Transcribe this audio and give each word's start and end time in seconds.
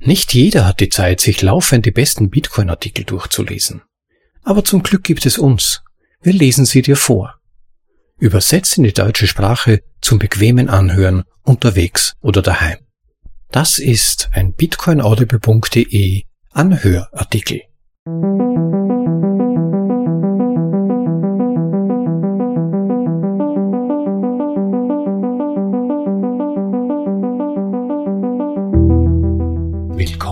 Nicht 0.00 0.32
jeder 0.32 0.66
hat 0.66 0.80
die 0.80 0.88
Zeit, 0.88 1.20
sich 1.20 1.42
laufend 1.42 1.84
die 1.84 1.90
besten 1.90 2.30
Bitcoin-Artikel 2.30 3.04
durchzulesen. 3.04 3.82
Aber 4.42 4.64
zum 4.64 4.82
Glück 4.82 5.04
gibt 5.04 5.26
es 5.26 5.36
uns. 5.36 5.82
Wir 6.22 6.32
lesen 6.32 6.64
sie 6.64 6.82
dir 6.82 6.96
vor. 6.96 7.38
Übersetzt 8.18 8.78
in 8.78 8.84
die 8.84 8.92
deutsche 8.92 9.26
Sprache 9.26 9.82
zum 10.00 10.18
bequemen 10.18 10.68
Anhören 10.68 11.24
unterwegs 11.42 12.14
oder 12.20 12.42
daheim. 12.42 12.78
Das 13.50 13.78
ist 13.78 14.30
ein 14.32 14.54
bitcoinaudible.de 14.54 16.22
Anhörartikel. 16.52 17.62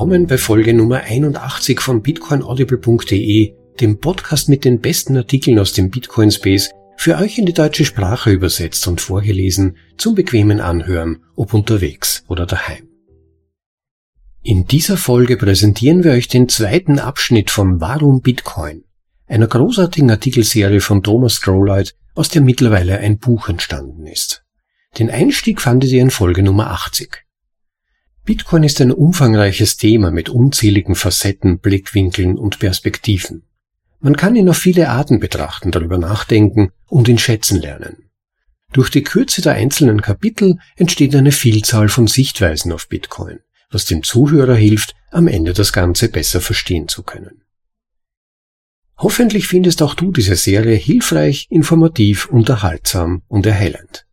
Willkommen 0.09 0.27
bei 0.27 0.38
Folge 0.38 0.72
Nummer 0.72 1.02
81 1.02 1.80
von 1.80 2.01
bitcoinaudible.de, 2.01 3.52
dem 3.78 4.01
Podcast 4.01 4.48
mit 4.48 4.64
den 4.64 4.80
besten 4.80 5.19
Artikeln 5.19 5.59
aus 5.59 5.74
dem 5.74 5.91
Bitcoin 5.91 6.30
Space, 6.30 6.70
für 6.96 7.19
euch 7.19 7.37
in 7.37 7.45
die 7.45 7.52
deutsche 7.52 7.84
Sprache 7.84 8.30
übersetzt 8.30 8.88
und 8.88 9.02
vorgelesen 9.02 9.77
zum 9.98 10.14
bequemen 10.14 10.62
Anhören, 10.62 11.19
ob 11.36 11.52
unterwegs 11.52 12.24
oder 12.27 12.47
daheim. 12.47 12.88
In 14.42 14.64
dieser 14.64 14.97
Folge 14.97 15.36
präsentieren 15.36 16.02
wir 16.05 16.12
euch 16.12 16.28
den 16.28 16.48
zweiten 16.48 16.98
Abschnitt 16.98 17.50
von 17.50 17.83
Warum 17.83 18.22
Bitcoin, 18.22 18.84
einer 19.27 19.47
großartigen 19.47 20.11
Artikelserie 20.11 20.80
von 20.80 21.02
Thomas 21.02 21.34
Strolloyd, 21.34 21.95
aus 22.14 22.30
der 22.30 22.41
mittlerweile 22.41 22.97
ein 22.97 23.19
Buch 23.19 23.50
entstanden 23.50 24.06
ist. 24.06 24.42
Den 24.98 25.11
Einstieg 25.11 25.61
fandet 25.61 25.91
ihr 25.91 26.00
in 26.00 26.11
Folge 26.11 26.42
Nummer 26.42 26.70
80. 26.70 27.27
Bitcoin 28.28 28.62
ist 28.62 28.78
ein 28.82 28.92
umfangreiches 28.92 29.78
Thema 29.78 30.10
mit 30.10 30.28
unzähligen 30.28 30.95
Facetten, 30.95 31.60
Blickwinkeln 31.60 32.36
und 32.36 32.59
Perspektiven. 32.59 33.44
Man 34.00 34.19
kann 34.19 34.36
ihn 34.36 34.50
auf 34.50 34.58
viele 34.58 34.91
Arten 34.91 35.19
betrachten, 35.19 35.70
darüber 35.70 35.97
nachdenken 35.97 36.70
und 36.88 37.08
ihn 37.08 37.16
schätzen 37.16 37.58
lernen. 37.58 38.11
Durch 38.75 38.91
die 38.91 39.03
Kürze 39.03 39.41
der 39.41 39.55
einzelnen 39.55 40.03
Kapitel 40.03 40.58
entsteht 40.77 41.16
eine 41.16 41.33
Vielzahl 41.33 41.88
von 41.88 42.06
Sichtweisen 42.06 42.70
auf 42.70 42.91
Bitcoin, 42.91 43.38
was 43.70 43.86
dem 43.86 44.03
Zuhörer 44.03 44.56
hilft, 44.56 44.94
am 45.10 45.27
Ende 45.27 45.55
das 45.55 45.72
Ganze 45.72 46.10
besser 46.10 46.42
verstehen 46.42 46.86
zu 46.86 47.05
können. 47.05 47.41
Hoffentlich 48.98 49.47
findest 49.48 49.81
auch 49.81 49.94
du 49.94 50.12
diese 50.12 50.36
Serie 50.36 50.77
hilfreich, 50.77 51.47
informativ, 51.48 52.27
unterhaltsam 52.27 53.22
und 53.27 53.47
erhellend. 53.47 54.05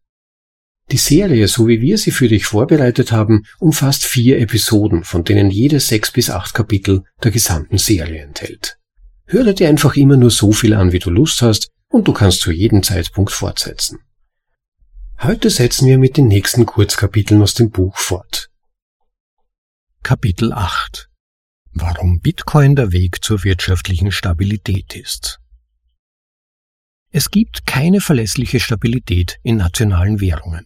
Die 0.91 0.97
Serie, 0.97 1.47
so 1.47 1.67
wie 1.67 1.81
wir 1.81 1.97
sie 1.97 2.11
für 2.11 2.27
dich 2.27 2.45
vorbereitet 2.45 3.11
haben, 3.11 3.45
umfasst 3.59 4.05
vier 4.05 4.39
Episoden, 4.39 5.03
von 5.03 5.23
denen 5.23 5.49
jede 5.49 5.79
sechs 5.79 6.11
bis 6.11 6.29
acht 6.29 6.53
Kapitel 6.53 7.03
der 7.23 7.31
gesamten 7.31 7.79
Serie 7.79 8.21
enthält. 8.21 8.77
Höre 9.25 9.53
dir 9.53 9.67
einfach 9.67 9.95
immer 9.95 10.15
nur 10.15 10.29
so 10.29 10.51
viel 10.51 10.75
an, 10.75 10.91
wie 10.91 10.99
du 10.99 11.09
Lust 11.09 11.41
hast, 11.41 11.69
und 11.89 12.07
du 12.07 12.13
kannst 12.13 12.41
zu 12.41 12.51
jedem 12.51 12.83
Zeitpunkt 12.83 13.31
fortsetzen. 13.31 13.99
Heute 15.21 15.49
setzen 15.49 15.87
wir 15.87 15.97
mit 15.97 16.17
den 16.17 16.27
nächsten 16.27 16.65
Kurzkapiteln 16.65 17.41
aus 17.41 17.55
dem 17.55 17.71
Buch 17.71 17.97
fort. 17.97 18.51
Kapitel 20.03 20.53
8 20.53 21.09
Warum 21.71 22.19
Bitcoin 22.19 22.75
der 22.75 22.91
Weg 22.91 23.23
zur 23.23 23.43
wirtschaftlichen 23.43 24.11
Stabilität 24.11 24.95
ist. 24.95 25.39
Es 27.11 27.31
gibt 27.31 27.65
keine 27.65 28.01
verlässliche 28.01 28.59
Stabilität 28.59 29.39
in 29.41 29.57
nationalen 29.57 30.21
Währungen. 30.21 30.65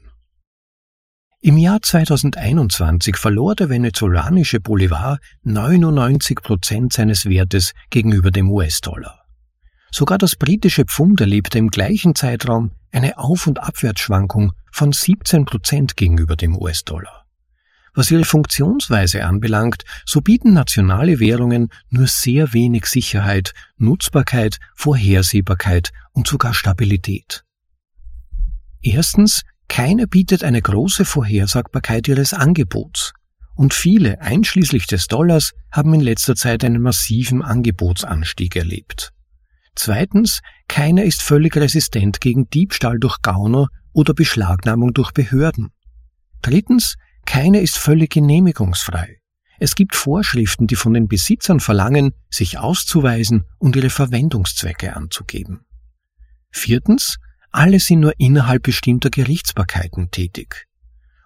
Im 1.42 1.58
Jahr 1.58 1.82
2021 1.82 3.16
verlor 3.16 3.56
der 3.56 3.70
venezolanische 3.70 4.60
Bolivar 4.60 5.20
99 5.44 6.42
Prozent 6.42 6.92
seines 6.92 7.28
Wertes 7.28 7.72
gegenüber 7.90 8.30
dem 8.30 8.52
US-Dollar. 8.52 9.24
Sogar 9.90 10.18
das 10.18 10.36
britische 10.36 10.84
Pfund 10.84 11.22
erlebte 11.22 11.58
im 11.58 11.70
gleichen 11.70 12.14
Zeitraum 12.14 12.72
eine 12.92 13.18
Auf- 13.18 13.48
und 13.48 13.60
Abwärtsschwankung 13.60 14.52
von 14.70 14.92
17 14.92 15.46
Prozent 15.46 15.96
gegenüber 15.96 16.36
dem 16.36 16.58
US-Dollar. 16.58 17.26
Was 17.94 18.12
ihre 18.12 18.26
Funktionsweise 18.26 19.24
anbelangt, 19.24 19.86
so 20.06 20.20
bieten 20.20 20.52
nationale 20.52 21.22
Währungen 21.22 21.70
nur 21.90 22.08
sehr 22.08 22.52
wenig 22.52 22.86
Sicherheit, 22.86 23.54
Nutzbarkeit, 23.78 24.60
Vorhersehbarkeit 24.76 25.94
und 26.12 26.28
sogar 26.28 26.54
Stabilität. 26.54 27.46
Erstens 28.82 29.44
keine 29.70 30.08
bietet 30.08 30.44
eine 30.44 30.62
große 30.62 31.06
Vorhersagbarkeit 31.06 32.10
ihres 32.10 32.34
Angebots. 32.34 33.14
Und 33.56 33.74
viele, 33.74 34.20
einschließlich 34.20 34.88
des 34.88 35.08
Dollars, 35.08 35.52
haben 35.72 35.94
in 35.94 36.02
letzter 36.02 36.36
Zeit 36.36 36.64
einen 36.66 36.82
massiven 36.82 37.42
Angebotsanstieg 37.42 38.56
erlebt. 38.56 39.12
Zweitens, 39.76 40.42
keiner 40.68 41.04
ist 41.04 41.22
völlig 41.22 41.56
resistent 41.56 42.20
gegen 42.20 42.50
Diebstahl 42.50 43.00
durch 43.00 43.22
Gauner 43.22 43.68
oder 43.94 44.14
Beschlagnahmung 44.14 44.94
durch 44.94 45.12
Behörden. 45.12 45.70
Drittens, 46.42 46.96
keine 47.26 47.62
ist 47.62 47.78
völlig 47.78 48.12
genehmigungsfrei. 48.12 49.18
Es 49.60 49.76
gibt 49.76 49.96
Vorschriften, 49.96 50.68
die 50.68 50.76
von 50.76 50.94
den 50.94 51.08
Besitzern 51.08 51.60
verlangen, 51.60 52.14
sich 52.30 52.58
auszuweisen 52.58 53.44
und 53.58 53.76
ihre 53.76 53.90
Verwendungszwecke 53.90 54.96
anzugeben. 54.96 55.66
Viertens, 56.50 57.18
alle 57.52 57.80
sind 57.80 58.02
nur 58.02 58.14
innerhalb 58.20 58.64
bestimmter 58.64 59.10
Gerichtsbarkeiten 59.10 60.12
tätig. 60.12 60.66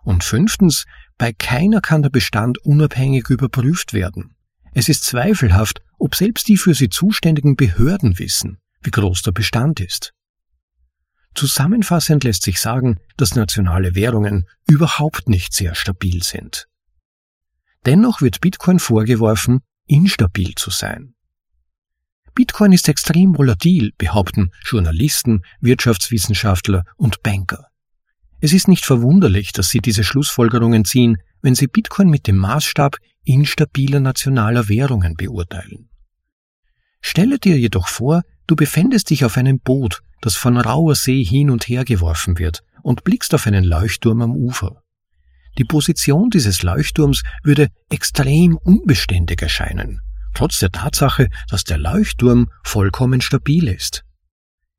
Und 0.03 0.23
fünftens, 0.23 0.85
bei 1.17 1.33
keiner 1.33 1.81
kann 1.81 2.01
der 2.01 2.09
Bestand 2.09 2.57
unabhängig 2.59 3.29
überprüft 3.29 3.93
werden. 3.93 4.35
Es 4.73 4.89
ist 4.89 5.05
zweifelhaft, 5.05 5.81
ob 5.99 6.15
selbst 6.15 6.47
die 6.47 6.57
für 6.57 6.73
sie 6.73 6.89
zuständigen 6.89 7.55
Behörden 7.55 8.19
wissen, 8.19 8.59
wie 8.81 8.91
groß 8.91 9.21
der 9.21 9.31
Bestand 9.31 9.79
ist. 9.79 10.13
Zusammenfassend 11.35 12.23
lässt 12.23 12.43
sich 12.43 12.59
sagen, 12.59 12.99
dass 13.17 13.35
nationale 13.35 13.95
Währungen 13.95 14.47
überhaupt 14.67 15.29
nicht 15.29 15.53
sehr 15.53 15.75
stabil 15.75 16.23
sind. 16.23 16.67
Dennoch 17.85 18.21
wird 18.21 18.41
Bitcoin 18.41 18.79
vorgeworfen, 18.79 19.61
instabil 19.87 20.53
zu 20.55 20.69
sein. 20.69 21.15
Bitcoin 22.35 22.71
ist 22.71 22.89
extrem 22.89 23.37
volatil, 23.37 23.91
behaupten 23.97 24.51
Journalisten, 24.65 25.43
Wirtschaftswissenschaftler 25.61 26.83
und 26.97 27.21
Banker. 27.21 27.67
Es 28.41 28.53
ist 28.53 28.67
nicht 28.67 28.85
verwunderlich, 28.85 29.51
dass 29.51 29.69
sie 29.69 29.79
diese 29.79 30.03
Schlussfolgerungen 30.03 30.83
ziehen, 30.83 31.17
wenn 31.41 31.55
sie 31.55 31.67
Bitcoin 31.67 32.09
mit 32.09 32.27
dem 32.27 32.37
Maßstab 32.37 32.97
instabiler 33.23 33.99
nationaler 33.99 34.67
Währungen 34.67 35.15
beurteilen. 35.15 35.89
Stelle 37.01 37.37
dir 37.37 37.57
jedoch 37.57 37.87
vor, 37.87 38.23
du 38.47 38.55
befändest 38.55 39.09
dich 39.09 39.25
auf 39.25 39.37
einem 39.37 39.59
Boot, 39.59 40.01
das 40.21 40.35
von 40.35 40.57
rauer 40.57 40.95
See 40.95 41.23
hin 41.23 41.49
und 41.49 41.67
her 41.67 41.85
geworfen 41.85 42.39
wird, 42.39 42.63
und 42.81 43.03
blickst 43.03 43.33
auf 43.33 43.45
einen 43.47 43.63
Leuchtturm 43.63 44.21
am 44.21 44.35
Ufer. 44.35 44.81
Die 45.57 45.65
Position 45.65 46.29
dieses 46.29 46.63
Leuchtturms 46.63 47.21
würde 47.43 47.69
extrem 47.89 48.57
unbeständig 48.57 49.41
erscheinen, 49.41 50.01
trotz 50.33 50.59
der 50.59 50.71
Tatsache, 50.71 51.27
dass 51.49 51.63
der 51.63 51.77
Leuchtturm 51.77 52.49
vollkommen 52.63 53.21
stabil 53.21 53.67
ist. 53.67 54.03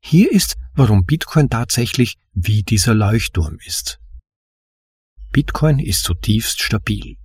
Hier 0.01 0.31
ist, 0.31 0.55
warum 0.73 1.05
Bitcoin 1.05 1.49
tatsächlich 1.49 2.17
wie 2.33 2.63
dieser 2.63 2.93
Leuchtturm 2.93 3.57
ist. 3.65 3.99
Bitcoin 5.31 5.79
ist 5.79 6.03
zutiefst 6.03 6.61
stabil. 6.61 7.17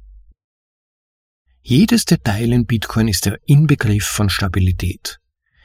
Jedes 1.63 2.07
Detail 2.07 2.53
in 2.53 2.67
Bitcoin 2.67 3.07
ist 3.07 3.27
der 3.27 3.39
Inbegriff 3.47 4.05
von 4.05 4.31
Stabilität. 4.31 5.21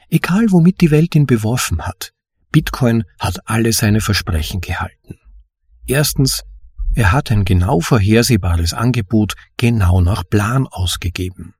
Egal 0.08 0.46
womit 0.50 0.80
die 0.80 0.90
Welt 0.90 1.14
ihn 1.14 1.26
beworfen 1.26 1.82
hat, 1.82 2.12
Bitcoin 2.52 3.02
hat 3.18 3.48
alle 3.48 3.72
seine 3.72 4.00
Versprechen 4.00 4.60
gehalten. 4.60 5.18
Erstens, 5.86 6.44
er 6.94 7.12
hat 7.12 7.30
ein 7.30 7.44
genau 7.44 7.80
vorhersehbares 7.80 8.72
Angebot 8.72 9.34
genau 9.56 10.00
nach 10.00 10.22
Plan 10.28 10.66
ausgegeben. 10.66 11.55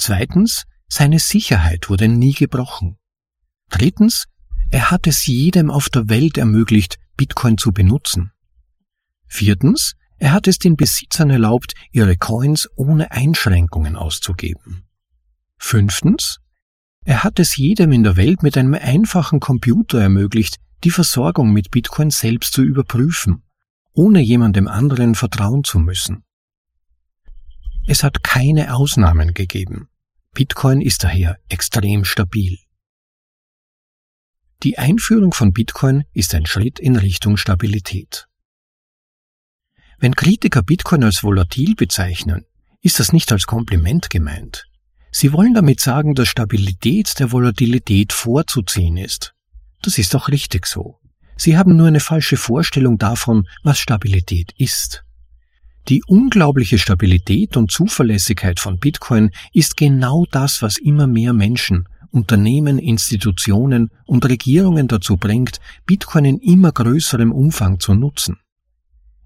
Zweitens, 0.00 0.64
seine 0.88 1.18
Sicherheit 1.18 1.90
wurde 1.90 2.08
nie 2.08 2.32
gebrochen. 2.32 2.96
Drittens, 3.68 4.24
er 4.70 4.90
hat 4.90 5.06
es 5.06 5.26
jedem 5.26 5.70
auf 5.70 5.90
der 5.90 6.08
Welt 6.08 6.38
ermöglicht, 6.38 6.96
Bitcoin 7.18 7.58
zu 7.58 7.70
benutzen. 7.70 8.32
Viertens, 9.26 9.96
er 10.16 10.32
hat 10.32 10.48
es 10.48 10.58
den 10.58 10.76
Besitzern 10.76 11.28
erlaubt, 11.28 11.74
ihre 11.92 12.16
Coins 12.16 12.66
ohne 12.76 13.10
Einschränkungen 13.10 13.94
auszugeben. 13.94 14.84
Fünftens, 15.58 16.38
er 17.04 17.22
hat 17.22 17.38
es 17.38 17.58
jedem 17.58 17.92
in 17.92 18.02
der 18.02 18.16
Welt 18.16 18.42
mit 18.42 18.56
einem 18.56 18.72
einfachen 18.72 19.38
Computer 19.38 20.00
ermöglicht, 20.00 20.56
die 20.82 20.90
Versorgung 20.90 21.52
mit 21.52 21.70
Bitcoin 21.70 22.08
selbst 22.08 22.54
zu 22.54 22.62
überprüfen, 22.62 23.42
ohne 23.92 24.20
jemandem 24.20 24.66
anderen 24.66 25.14
vertrauen 25.14 25.62
zu 25.62 25.78
müssen. 25.78 26.24
Es 27.86 28.02
hat 28.02 28.22
keine 28.22 28.74
Ausnahmen 28.74 29.34
gegeben. 29.34 29.88
Bitcoin 30.32 30.80
ist 30.80 31.02
daher 31.04 31.38
extrem 31.48 32.04
stabil. 32.04 32.58
Die 34.62 34.78
Einführung 34.78 35.32
von 35.32 35.52
Bitcoin 35.52 36.04
ist 36.12 36.34
ein 36.34 36.46
Schritt 36.46 36.78
in 36.78 36.96
Richtung 36.96 37.36
Stabilität. 37.36 38.28
Wenn 39.98 40.14
Kritiker 40.14 40.62
Bitcoin 40.62 41.04
als 41.04 41.22
volatil 41.22 41.74
bezeichnen, 41.74 42.46
ist 42.80 43.00
das 43.00 43.12
nicht 43.12 43.32
als 43.32 43.46
Kompliment 43.46 44.10
gemeint. 44.10 44.66
Sie 45.10 45.32
wollen 45.32 45.54
damit 45.54 45.80
sagen, 45.80 46.14
dass 46.14 46.28
Stabilität 46.28 47.18
der 47.18 47.32
Volatilität 47.32 48.12
vorzuziehen 48.12 48.96
ist. 48.96 49.34
Das 49.82 49.98
ist 49.98 50.14
auch 50.14 50.28
richtig 50.28 50.66
so. 50.66 51.00
Sie 51.36 51.56
haben 51.56 51.76
nur 51.76 51.88
eine 51.88 52.00
falsche 52.00 52.36
Vorstellung 52.36 52.98
davon, 52.98 53.48
was 53.62 53.78
Stabilität 53.78 54.52
ist. 54.56 55.04
Die 55.88 56.02
unglaubliche 56.06 56.78
Stabilität 56.78 57.56
und 57.56 57.70
Zuverlässigkeit 57.70 58.60
von 58.60 58.78
Bitcoin 58.78 59.30
ist 59.52 59.76
genau 59.76 60.26
das, 60.30 60.62
was 60.62 60.76
immer 60.76 61.06
mehr 61.06 61.32
Menschen, 61.32 61.88
Unternehmen, 62.10 62.78
Institutionen 62.78 63.90
und 64.04 64.28
Regierungen 64.28 64.88
dazu 64.88 65.16
bringt, 65.16 65.58
Bitcoin 65.86 66.24
in 66.24 66.38
immer 66.38 66.72
größerem 66.72 67.32
Umfang 67.32 67.78
zu 67.80 67.94
nutzen. 67.94 68.38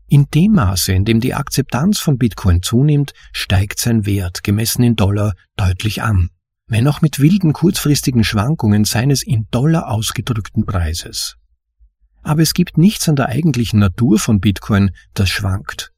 In 0.07 0.27
dem 0.35 0.53
Maße, 0.53 0.93
in 0.93 1.05
dem 1.05 1.21
die 1.21 1.35
Akzeptanz 1.35 1.99
von 1.99 2.19
Bitcoin 2.19 2.63
zunimmt, 2.63 3.15
steigt 3.33 3.81
sein 3.81 4.05
Wert, 4.05 4.45
gemessen 4.45 4.83
in 4.83 4.97
Dollar, 4.97 5.33
deutlich 5.57 6.03
an, 6.03 6.29
wenn 6.67 6.87
auch 6.87 7.01
mit 7.01 7.21
wilden 7.21 7.53
kurzfristigen 7.55 8.23
Schwankungen 8.23 8.85
seines 8.85 9.23
in 9.23 9.47
Dollar 9.51 9.89
ausgedrückten 9.91 10.67
Preises. 10.67 11.37
Aber 12.23 12.43
es 12.43 12.55
gibt 12.55 12.79
nichts 12.79 13.09
an 13.09 13.17
der 13.17 13.29
eigentlichen 13.29 13.81
Natur 13.81 14.19
von 14.19 14.41
Bitcoin, 14.41 14.91
das 15.15 15.31
schwankt. 15.31 15.94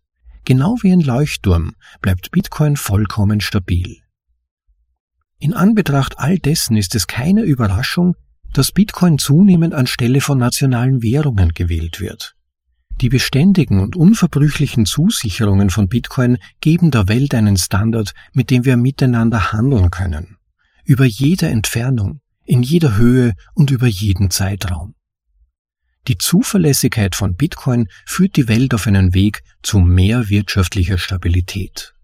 Genau 0.47 0.77
wie 0.83 0.93
ein 0.93 1.01
Leuchtturm 1.01 1.75
bleibt 2.01 2.31
Bitcoin 2.31 2.77
vollkommen 2.77 3.41
stabil. 3.41 3.97
In 5.41 5.55
Anbetracht 5.55 6.21
all 6.21 6.39
dessen 6.39 6.77
ist 6.77 6.95
es 6.95 7.09
keine 7.09 7.43
Überraschung, 7.43 8.15
dass 8.53 8.71
Bitcoin 8.71 9.19
zunehmend 9.19 9.75
anstelle 9.75 10.21
von 10.21 10.39
nationalen 10.39 11.03
Währungen 11.03 11.51
gewählt 11.53 11.99
wird. 11.99 12.37
Die 13.01 13.09
beständigen 13.09 13.81
und 13.81 13.97
unverbrüchlichen 13.97 14.87
Zusicherungen 14.87 15.69
von 15.69 15.89
Bitcoin 15.89 16.39
geben 16.61 16.93
der 16.93 17.09
Welt 17.09 17.35
einen 17.35 17.57
Standard, 17.57 18.15
mit 18.33 18.51
dem 18.51 18.65
wir 18.65 18.77
miteinander 18.77 19.53
handeln 19.53 19.91
können. 19.91 20.37
Über 20.85 21.05
jede 21.05 21.49
Entfernung, 21.49 22.21
in 22.45 22.63
jeder 22.63 22.97
Höhe 22.97 23.35
und 23.55 23.73
über 23.73 23.89
jeden 23.89 24.31
Zeitraum. 24.31 24.95
Die 26.09 26.19
Zuverlässigkeit 26.19 27.17
von 27.17 27.35
Bitcoin 27.35 27.89
führt 28.05 28.37
die 28.37 28.47
Welt 28.49 28.75
auf 28.75 28.87
einen 28.87 29.13
Weg 29.15 29.43
zu 29.63 29.81
mehr 29.81 30.29
wirtschaftlicher 30.29 30.99
Stabilität. 30.99 31.96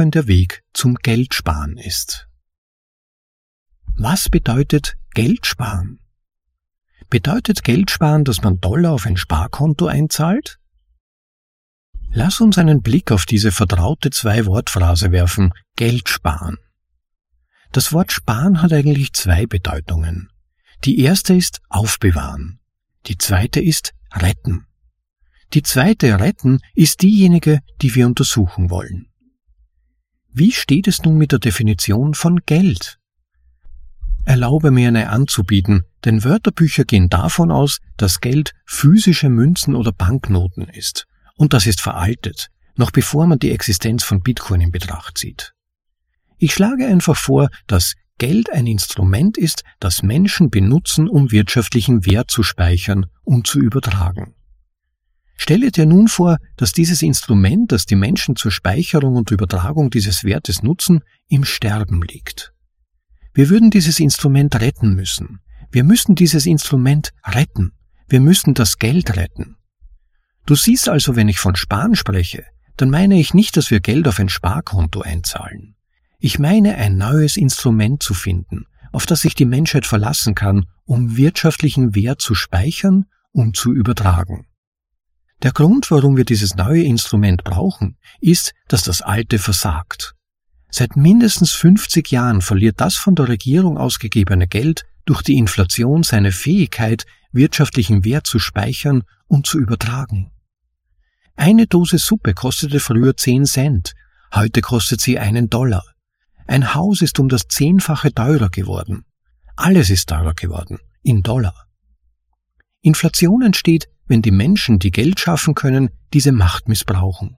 Bitcoin 0.00 0.10
der 0.12 0.28
Weg 0.28 0.62
zum 0.72 0.94
Geldsparen 0.94 1.76
ist. 1.76 2.26
Was 3.98 4.30
bedeutet 4.30 4.96
Geldsparen? 5.12 6.00
Bedeutet 7.10 7.64
Geldsparen, 7.64 8.24
dass 8.24 8.40
man 8.40 8.62
Dollar 8.62 8.92
auf 8.92 9.04
ein 9.04 9.18
Sparkonto 9.18 9.88
einzahlt? 9.88 10.58
Lass 12.12 12.40
uns 12.40 12.56
einen 12.56 12.80
Blick 12.80 13.12
auf 13.12 13.26
diese 13.26 13.52
vertraute 13.52 14.08
Zwei-Wort-Phrase 14.08 15.12
werfen, 15.12 15.52
Geld 15.76 16.08
sparen. 16.08 16.56
Das 17.70 17.92
Wort 17.92 18.10
sparen 18.10 18.62
hat 18.62 18.72
eigentlich 18.72 19.12
zwei 19.12 19.44
Bedeutungen. 19.44 20.30
Die 20.84 21.00
erste 21.00 21.34
ist 21.34 21.60
aufbewahren. 21.68 22.58
Die 23.04 23.18
zweite 23.18 23.60
ist 23.60 23.92
retten. 24.14 24.64
Die 25.52 25.62
zweite 25.62 26.18
Retten 26.20 26.60
ist 26.74 27.02
diejenige, 27.02 27.60
die 27.82 27.94
wir 27.94 28.06
untersuchen 28.06 28.70
wollen. 28.70 29.09
Wie 30.32 30.52
steht 30.52 30.86
es 30.86 31.02
nun 31.02 31.18
mit 31.18 31.32
der 31.32 31.40
Definition 31.40 32.14
von 32.14 32.40
Geld? 32.46 32.98
Erlaube 34.24 34.70
mir 34.70 34.88
eine 34.88 35.08
anzubieten, 35.08 35.84
denn 36.04 36.22
Wörterbücher 36.22 36.84
gehen 36.84 37.08
davon 37.08 37.50
aus, 37.50 37.80
dass 37.96 38.20
Geld 38.20 38.52
physische 38.64 39.28
Münzen 39.28 39.74
oder 39.74 39.90
Banknoten 39.90 40.68
ist. 40.68 41.08
Und 41.36 41.52
das 41.52 41.66
ist 41.66 41.80
veraltet, 41.80 42.50
noch 42.76 42.92
bevor 42.92 43.26
man 43.26 43.40
die 43.40 43.50
Existenz 43.50 44.04
von 44.04 44.22
Bitcoin 44.22 44.60
in 44.60 44.70
Betracht 44.70 45.18
zieht. 45.18 45.52
Ich 46.38 46.54
schlage 46.54 46.86
einfach 46.86 47.16
vor, 47.16 47.48
dass 47.66 47.94
Geld 48.18 48.52
ein 48.52 48.68
Instrument 48.68 49.36
ist, 49.36 49.64
das 49.80 50.04
Menschen 50.04 50.48
benutzen, 50.50 51.08
um 51.08 51.32
wirtschaftlichen 51.32 52.06
Wert 52.06 52.30
zu 52.30 52.44
speichern 52.44 53.06
und 53.24 53.48
zu 53.48 53.58
übertragen. 53.58 54.34
Stelle 55.42 55.70
dir 55.70 55.86
nun 55.86 56.06
vor, 56.08 56.36
dass 56.58 56.72
dieses 56.72 57.00
Instrument, 57.00 57.72
das 57.72 57.86
die 57.86 57.96
Menschen 57.96 58.36
zur 58.36 58.50
Speicherung 58.50 59.16
und 59.16 59.30
Übertragung 59.30 59.88
dieses 59.88 60.22
Wertes 60.22 60.62
nutzen, 60.62 61.00
im 61.28 61.46
Sterben 61.46 62.02
liegt. 62.02 62.52
Wir 63.32 63.48
würden 63.48 63.70
dieses 63.70 64.00
Instrument 64.00 64.54
retten 64.60 64.94
müssen. 64.94 65.40
Wir 65.72 65.82
müssen 65.82 66.14
dieses 66.14 66.44
Instrument 66.44 67.12
retten. 67.24 67.72
Wir 68.06 68.20
müssen 68.20 68.52
das 68.52 68.78
Geld 68.78 69.16
retten. 69.16 69.56
Du 70.44 70.56
siehst 70.56 70.90
also, 70.90 71.16
wenn 71.16 71.30
ich 71.30 71.38
von 71.38 71.56
Sparen 71.56 71.96
spreche, 71.96 72.44
dann 72.76 72.90
meine 72.90 73.18
ich 73.18 73.32
nicht, 73.32 73.56
dass 73.56 73.70
wir 73.70 73.80
Geld 73.80 74.06
auf 74.08 74.20
ein 74.20 74.28
Sparkonto 74.28 75.00
einzahlen. 75.00 75.74
Ich 76.18 76.38
meine, 76.38 76.74
ein 76.74 76.98
neues 76.98 77.38
Instrument 77.38 78.02
zu 78.02 78.12
finden, 78.12 78.66
auf 78.92 79.06
das 79.06 79.22
sich 79.22 79.34
die 79.34 79.46
Menschheit 79.46 79.86
verlassen 79.86 80.34
kann, 80.34 80.66
um 80.84 81.16
wirtschaftlichen 81.16 81.94
Wert 81.94 82.20
zu 82.20 82.34
speichern 82.34 83.06
und 83.32 83.56
zu 83.56 83.72
übertragen. 83.72 84.44
Der 85.42 85.52
Grund, 85.52 85.90
warum 85.90 86.16
wir 86.16 86.24
dieses 86.24 86.54
neue 86.54 86.82
Instrument 86.82 87.44
brauchen, 87.44 87.96
ist, 88.20 88.52
dass 88.68 88.82
das 88.82 89.00
alte 89.00 89.38
versagt. 89.38 90.14
Seit 90.70 90.96
mindestens 90.96 91.52
50 91.52 92.10
Jahren 92.10 92.42
verliert 92.42 92.80
das 92.80 92.96
von 92.96 93.14
der 93.14 93.28
Regierung 93.28 93.78
ausgegebene 93.78 94.46
Geld 94.46 94.84
durch 95.06 95.22
die 95.22 95.38
Inflation 95.38 96.02
seine 96.02 96.30
Fähigkeit, 96.30 97.06
wirtschaftlichen 97.32 98.04
Wert 98.04 98.26
zu 98.26 98.38
speichern 98.38 99.02
und 99.26 99.46
zu 99.46 99.58
übertragen. 99.58 100.30
Eine 101.36 101.66
Dose 101.66 101.98
Suppe 101.98 102.34
kostete 102.34 102.80
früher 102.80 103.16
10 103.16 103.46
Cent, 103.46 103.94
heute 104.34 104.60
kostet 104.60 105.00
sie 105.00 105.18
einen 105.18 105.48
Dollar. 105.48 105.84
Ein 106.46 106.74
Haus 106.74 107.00
ist 107.00 107.18
um 107.18 107.28
das 107.28 107.48
Zehnfache 107.48 108.12
teurer 108.12 108.50
geworden. 108.50 109.04
Alles 109.56 109.88
ist 109.88 110.10
teurer 110.10 110.34
geworden, 110.34 110.78
in 111.02 111.22
Dollar. 111.22 111.66
Inflation 112.82 113.42
entsteht, 113.42 113.88
wenn 114.10 114.22
die 114.22 114.32
Menschen, 114.32 114.80
die 114.80 114.90
Geld 114.90 115.20
schaffen 115.20 115.54
können, 115.54 115.90
diese 116.12 116.32
Macht 116.32 116.68
missbrauchen. 116.68 117.36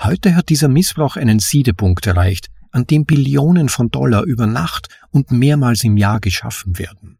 Heute 0.00 0.36
hat 0.36 0.50
dieser 0.50 0.68
Missbrauch 0.68 1.16
einen 1.16 1.40
Siedepunkt 1.40 2.06
erreicht, 2.06 2.46
an 2.70 2.86
dem 2.86 3.06
Billionen 3.06 3.68
von 3.68 3.88
Dollar 3.88 4.22
über 4.22 4.46
Nacht 4.46 4.88
und 5.10 5.32
mehrmals 5.32 5.82
im 5.82 5.96
Jahr 5.96 6.20
geschaffen 6.20 6.78
werden. 6.78 7.18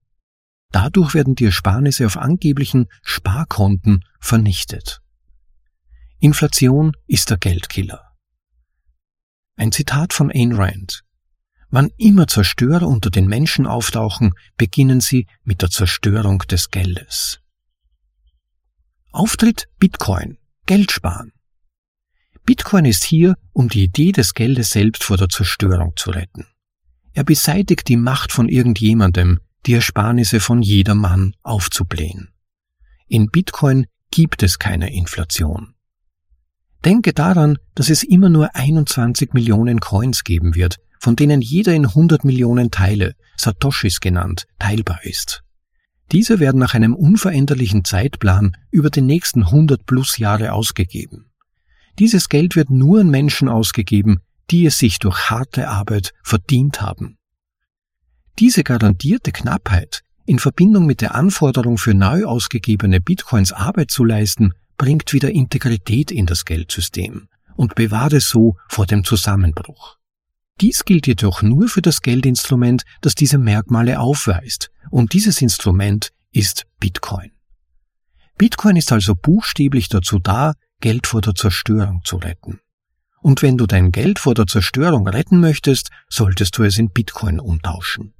Dadurch 0.70 1.14
werden 1.14 1.34
die 1.34 1.46
Ersparnisse 1.46 2.06
auf 2.06 2.16
angeblichen 2.16 2.86
Sparkonten 3.02 4.04
vernichtet. 4.20 5.00
Inflation 6.20 6.92
ist 7.08 7.30
der 7.30 7.38
Geldkiller. 7.38 8.12
Ein 9.56 9.72
Zitat 9.72 10.12
von 10.12 10.30
Ayn 10.30 10.52
Rand. 10.52 11.02
Wann 11.70 11.90
immer 11.96 12.28
Zerstörer 12.28 12.86
unter 12.86 13.10
den 13.10 13.26
Menschen 13.26 13.66
auftauchen, 13.66 14.34
beginnen 14.56 15.00
sie 15.00 15.26
mit 15.42 15.62
der 15.62 15.70
Zerstörung 15.70 16.38
des 16.48 16.70
Geldes. 16.70 17.40
Auftritt 19.16 19.70
Bitcoin. 19.78 20.36
Geld 20.66 20.92
sparen. 20.92 21.32
Bitcoin 22.44 22.84
ist 22.84 23.02
hier, 23.02 23.38
um 23.54 23.70
die 23.70 23.84
Idee 23.84 24.12
des 24.12 24.34
Geldes 24.34 24.68
selbst 24.68 25.04
vor 25.04 25.16
der 25.16 25.30
Zerstörung 25.30 25.94
zu 25.96 26.10
retten. 26.10 26.44
Er 27.14 27.24
beseitigt 27.24 27.88
die 27.88 27.96
Macht 27.96 28.30
von 28.30 28.50
irgendjemandem, 28.50 29.40
die 29.64 29.72
Ersparnisse 29.72 30.38
von 30.38 30.60
jedermann 30.60 31.34
aufzublähen. 31.42 32.28
In 33.08 33.30
Bitcoin 33.30 33.86
gibt 34.10 34.42
es 34.42 34.58
keine 34.58 34.92
Inflation. 34.92 35.72
Denke 36.84 37.14
daran, 37.14 37.56
dass 37.74 37.88
es 37.88 38.02
immer 38.02 38.28
nur 38.28 38.54
21 38.54 39.32
Millionen 39.32 39.80
Coins 39.80 40.24
geben 40.24 40.54
wird, 40.54 40.76
von 41.00 41.16
denen 41.16 41.40
jeder 41.40 41.72
in 41.72 41.86
100 41.86 42.22
Millionen 42.26 42.70
Teile, 42.70 43.14
Satoshis 43.38 44.00
genannt, 44.00 44.46
teilbar 44.58 45.02
ist. 45.04 45.42
Diese 46.12 46.38
werden 46.38 46.58
nach 46.58 46.74
einem 46.74 46.94
unveränderlichen 46.94 47.84
Zeitplan 47.84 48.56
über 48.70 48.90
die 48.90 49.02
nächsten 49.02 49.44
100 49.44 49.86
plus 49.86 50.18
Jahre 50.18 50.52
ausgegeben. 50.52 51.30
Dieses 51.98 52.28
Geld 52.28 52.56
wird 52.56 52.70
nur 52.70 53.00
an 53.00 53.10
Menschen 53.10 53.48
ausgegeben, 53.48 54.20
die 54.50 54.66
es 54.66 54.78
sich 54.78 54.98
durch 54.98 55.30
harte 55.30 55.68
Arbeit 55.68 56.12
verdient 56.22 56.80
haben. 56.80 57.16
Diese 58.38 58.62
garantierte 58.62 59.32
Knappheit 59.32 60.02
in 60.26 60.38
Verbindung 60.40 60.86
mit 60.86 61.00
der 61.00 61.14
Anforderung 61.14 61.78
für 61.78 61.94
neu 61.94 62.24
ausgegebene 62.24 63.00
Bitcoins 63.00 63.52
Arbeit 63.52 63.90
zu 63.90 64.04
leisten, 64.04 64.52
bringt 64.76 65.12
wieder 65.12 65.30
Integrität 65.30 66.10
in 66.10 66.26
das 66.26 66.44
Geldsystem 66.44 67.28
und 67.54 67.74
bewahrt 67.76 68.12
es 68.12 68.28
so 68.28 68.56
vor 68.68 68.86
dem 68.86 69.04
Zusammenbruch. 69.04 69.95
Dies 70.60 70.84
gilt 70.84 71.06
jedoch 71.06 71.42
nur 71.42 71.68
für 71.68 71.82
das 71.82 72.00
Geldinstrument, 72.00 72.84
das 73.02 73.14
diese 73.14 73.38
Merkmale 73.38 74.00
aufweist, 74.00 74.70
und 74.90 75.12
dieses 75.12 75.42
Instrument 75.42 76.12
ist 76.32 76.66
Bitcoin. 76.80 77.32
Bitcoin 78.38 78.76
ist 78.76 78.92
also 78.92 79.14
buchstäblich 79.14 79.88
dazu 79.88 80.18
da, 80.18 80.54
Geld 80.80 81.06
vor 81.06 81.20
der 81.20 81.34
Zerstörung 81.34 82.02
zu 82.04 82.16
retten. 82.16 82.60
Und 83.20 83.42
wenn 83.42 83.56
du 83.56 83.66
dein 83.66 83.92
Geld 83.92 84.18
vor 84.18 84.34
der 84.34 84.46
Zerstörung 84.46 85.08
retten 85.08 85.40
möchtest, 85.40 85.90
solltest 86.08 86.56
du 86.58 86.62
es 86.62 86.78
in 86.78 86.90
Bitcoin 86.90 87.40
umtauschen. 87.40 88.14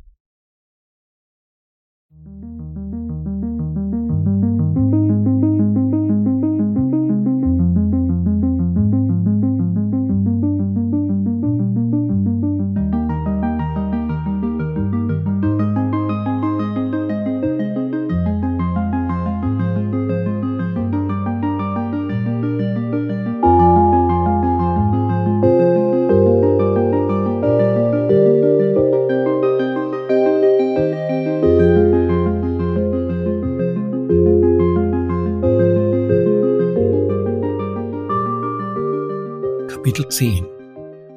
10 40.09 40.45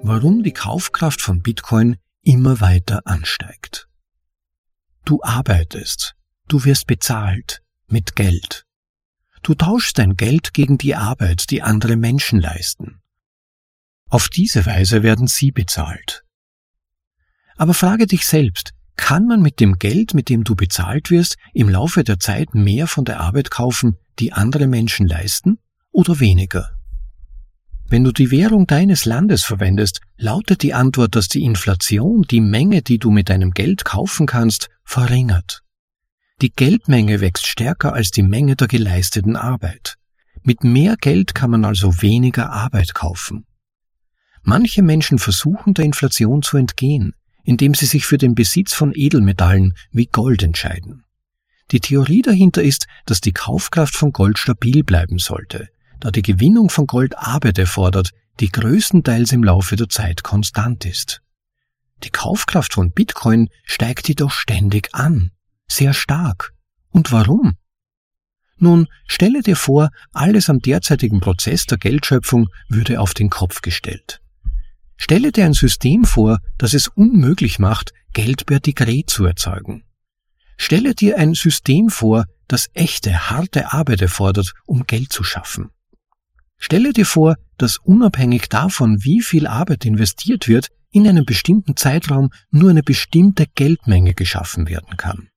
Warum 0.01 0.41
die 0.41 0.51
Kaufkraft 0.51 1.22
von 1.22 1.41
Bitcoin 1.43 1.98
immer 2.24 2.60
weiter 2.60 3.01
ansteigt. 3.05 3.88
Du 5.05 5.22
arbeitest, 5.22 6.15
du 6.48 6.63
wirst 6.65 6.88
bezahlt 6.88 7.62
mit 7.88 8.15
Geld. 8.15 8.65
Du 9.43 9.53
tauschst 9.53 10.00
dein 10.00 10.15
Geld 10.15 10.53
gegen 10.53 10.79
die 10.79 10.96
Arbeit, 10.96 11.51
die 11.51 11.62
andere 11.62 11.98
Menschen 11.98 12.39
leisten. 12.39 13.00
Auf 14.10 14.27
diese 14.27 14.65
Weise 14.65 15.03
werden 15.03 15.27
sie 15.27 15.51
bezahlt. 15.51 16.24
Aber 17.58 17.75
frage 17.75 18.08
dich 18.08 18.25
selbst, 18.25 18.72
kann 18.96 19.27
man 19.27 19.41
mit 19.41 19.60
dem 19.60 19.77
Geld, 19.77 20.15
mit 20.15 20.29
dem 20.29 20.43
du 20.43 20.55
bezahlt 20.55 21.12
wirst, 21.12 21.38
im 21.53 21.69
Laufe 21.69 22.03
der 22.03 22.19
Zeit 22.19 22.55
mehr 22.55 22.88
von 22.88 23.05
der 23.05 23.19
Arbeit 23.19 23.51
kaufen, 23.51 23.98
die 24.17 24.34
andere 24.34 24.67
Menschen 24.67 25.08
leisten, 25.08 25.60
oder 25.91 26.19
weniger? 26.19 26.79
Wenn 27.91 28.03
du 28.03 28.12
die 28.12 28.29
Währung 28.29 28.67
deines 28.67 29.05
Landes 29.05 29.43
verwendest, 29.43 30.01
lautet 30.15 30.62
die 30.62 30.75
Antwort, 30.75 31.15
dass 31.15 31.27
die 31.27 31.43
Inflation 31.43 32.22
die 32.22 32.39
Menge, 32.39 32.84
die 32.84 33.00
du 33.00 33.10
mit 33.10 33.29
deinem 33.29 33.50
Geld 33.51 33.84
kaufen 33.84 34.27
kannst, 34.27 34.69
verringert. 34.84 35.63
Die 36.41 36.51
Geldmenge 36.51 37.19
wächst 37.19 37.48
stärker 37.48 37.93
als 37.93 38.12
die 38.12 38.22
Menge 38.22 38.55
der 38.55 38.67
geleisteten 38.67 39.36
Arbeit. 39.36 39.96
Mit 40.43 40.63
mehr 40.63 40.98
Geld 41.01 41.34
kann 41.34 41.50
man 41.50 41.65
also 41.65 42.01
weniger 42.03 42.51
Arbeit 42.51 42.93
kaufen. 42.93 43.46
Manche 44.43 44.84
Menschen 44.84 45.17
versuchen 45.17 45.74
der 45.74 45.86
Inflation 45.86 46.43
zu 46.43 46.58
entgehen, 46.58 47.13
indem 47.43 47.74
sie 47.74 47.88
sich 47.88 48.05
für 48.05 48.19
den 48.19 48.36
Besitz 48.36 48.74
von 48.74 48.93
Edelmetallen 48.93 49.74
wie 49.91 50.05
Gold 50.05 50.43
entscheiden. 50.43 51.05
Die 51.72 51.79
Theorie 51.79 52.22
dahinter 52.22 52.62
ist, 52.62 52.86
dass 53.05 53.19
die 53.19 53.34
Kaufkraft 53.34 53.96
von 53.96 54.12
Gold 54.12 54.38
stabil 54.38 54.84
bleiben 54.84 55.17
sollte, 55.17 55.69
da 56.00 56.12
die 56.12 56.22
Gewinnung 56.22 56.70
von 56.70 56.88
Gold 56.88 57.18
Arbeit 57.18 57.58
erfordert, 57.58 58.12
die 58.39 58.51
größtenteils 58.51 59.32
im 59.32 59.44
Laufe 59.44 59.75
der 59.75 59.89
Zeit 59.89 60.24
konstant 60.24 60.86
ist. 60.86 61.22
Die 62.03 62.10
Kaufkraft 62.10 62.74
von 62.74 62.91
Bitcoin 62.91 63.50
steigt 63.65 64.08
jedoch 64.08 64.32
ständig 64.32 64.89
an, 64.94 65.32
sehr 65.68 65.94
stark. 65.94 66.53
Und 66.89 67.12
warum? 67.12 67.58
Nun, 68.58 68.88
stelle 69.08 69.41
dir 69.41 69.56
vor, 69.56 69.89
alles 70.12 70.50
am 70.50 70.60
derzeitigen 70.60 71.20
Prozess 71.20 71.65
der 71.65 71.77
Geldschöpfung 71.77 72.50
würde 72.68 73.00
auf 73.00 73.13
den 73.13 73.29
Kopf 73.29 73.62
gestellt. 73.62 74.22
Stelle 74.98 75.32
dir 75.32 75.46
ein 75.46 75.53
System 75.53 76.03
vor, 76.03 76.39
das 76.58 76.74
es 76.74 76.89
unmöglich 76.89 77.60
macht, 77.60 77.94
Geld 78.12 78.46
per 78.46 78.60
Dekret 78.60 79.10
zu 79.10 79.25
erzeugen. 79.25 79.84
Stelle 80.58 80.94
dir 80.94 81.18
ein 81.18 81.36
System 81.36 81.89
vor, 81.89 82.25
das 82.50 82.70
echte, 82.74 83.29
harte 83.29 83.72
Arbeit 83.72 84.01
erfordert, 84.01 84.53
um 84.65 84.86
Geld 84.88 85.13
zu 85.13 85.24
schaffen. 85.24 85.72
Stelle 86.60 86.94
dir 86.94 87.06
vor, 87.06 87.36
dass 87.58 87.78
unabhängig 87.78 88.50
davon, 88.50 89.04
wie 89.04 89.22
viel 89.22 89.48
Arbeit 89.48 89.86
investiert 89.86 90.48
wird, 90.48 90.68
in 90.92 91.08
einem 91.08 91.25
bestimmten 91.25 91.75
Zeitraum 91.75 92.30
nur 92.51 92.70
eine 92.70 92.84
bestimmte 92.84 93.46
Geldmenge 93.56 94.13
geschaffen 94.13 94.68
werden 94.68 94.98
kann. 94.98 95.30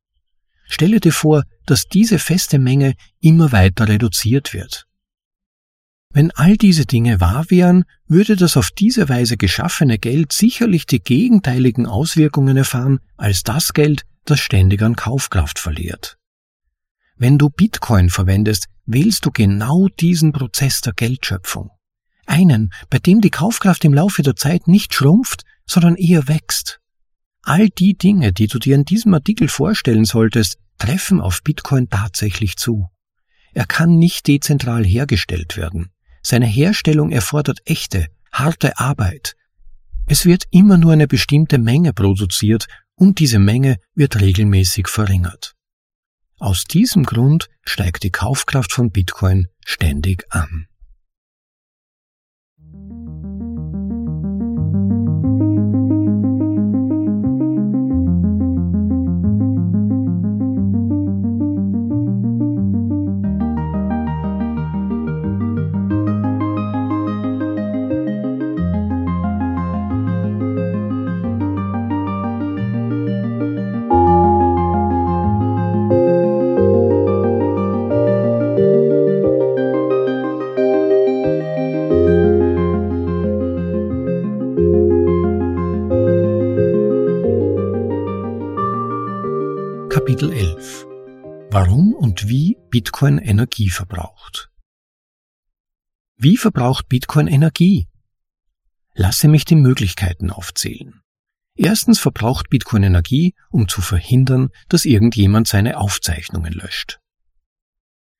Stelle 0.67 1.01
dir 1.01 1.13
vor, 1.13 1.45
dass 1.65 1.85
diese 1.85 2.19
feste 2.19 2.59
Menge 2.59 2.95
immer 3.21 3.53
weiter 3.53 3.89
reduziert 3.89 4.53
wird. 4.53 4.87
Wenn 6.11 6.31
all 6.33 6.57
diese 6.57 6.87
Dinge 6.87 7.21
wahr 7.21 7.47
wären, 7.49 7.85
würde 8.07 8.37
das 8.37 8.57
auf 8.57 8.71
diese 8.71 9.09
Weise 9.09 9.37
geschaffene 9.37 9.99
Geld 9.99 10.33
sicherlich 10.33 10.87
die 10.87 11.01
gegenteiligen 11.01 11.87
Auswirkungen 11.87 12.57
erfahren 12.57 13.01
als 13.17 13.43
das 13.45 13.73
Geld, 13.73 14.05
das 14.25 14.41
ständig 14.41 14.83
an 14.83 14.97
Kaufkraft 14.97 15.59
verliert. 15.59 16.19
Wenn 17.23 17.39
du 17.39 17.51
Bitcoin 17.51 18.11
verwendest, 18.11 18.67
wählst 18.85 19.25
du 19.25 19.31
genau 19.31 19.87
diesen 19.87 20.33
Prozess 20.33 20.81
der 20.81 20.93
Geldschöpfung. 20.93 21.71
Einen, 22.27 22.73
bei 22.91 22.99
dem 22.99 23.21
die 23.21 23.31
Kaufkraft 23.31 23.85
im 23.85 23.95
Laufe 23.95 24.23
der 24.23 24.35
Zeit 24.35 24.67
nicht 24.67 24.93
schrumpft, 24.93 25.45
sondern 25.65 25.95
eher 25.95 26.27
wächst. 26.27 26.81
All 27.45 27.69
die 27.69 27.95
Dinge, 27.95 28.33
die 28.33 28.49
du 28.49 28.59
dir 28.59 28.75
in 28.75 28.85
diesem 28.85 29.15
Artikel 29.15 29.47
vorstellen 29.47 30.05
solltest, 30.05 30.59
treffen 30.79 31.21
auf 31.21 31.45
Bitcoin 31.45 31.89
tatsächlich 31.89 32.57
zu. 32.57 32.89
Er 33.53 33.67
kann 33.67 33.99
nicht 33.99 34.27
dezentral 34.27 34.85
hergestellt 34.85 35.57
werden. 35.57 35.93
Seine 36.23 36.47
Herstellung 36.47 37.13
erfordert 37.13 37.61
echte, 37.67 38.09
harte 38.33 38.81
Arbeit. 38.81 39.37
Es 40.09 40.27
wird 40.27 40.47
immer 40.51 40.77
nur 40.77 40.93
eine 40.93 41.07
bestimmte 41.07 41.59
Menge 41.59 41.93
produziert 41.93 42.67
und 42.97 43.21
diese 43.21 43.39
Menge 43.39 43.77
wird 43.95 44.21
regelmäßig 44.21 44.89
verringert. 44.89 45.55
Aus 46.43 46.65
diesem 46.65 47.05
Grund 47.05 47.49
steigt 47.65 48.03
die 48.03 48.11
Kaufkraft 48.11 48.73
von 48.73 48.91
Bitcoin 48.91 49.47
ständig 49.65 50.25
an. 50.31 50.67
Bitcoin 93.03 93.19
Energie 93.19 93.69
verbraucht. 93.69 94.49
Wie 96.17 96.37
verbraucht 96.37 96.89
Bitcoin 96.89 97.27
Energie? 97.27 97.89
Lasse 98.95 99.27
mich 99.27 99.45
die 99.45 99.57
Möglichkeiten 99.57 100.31
aufzählen. 100.31 101.03
Erstens 101.57 101.99
verbraucht 101.99 102.49
Bitcoin 102.49 102.85
Energie, 102.85 103.35
um 103.51 103.67
zu 103.67 103.81
verhindern, 103.83 104.51
dass 104.69 104.85
irgendjemand 104.85 105.49
seine 105.49 105.79
Aufzeichnungen 105.79 106.53
löscht. 106.53 107.01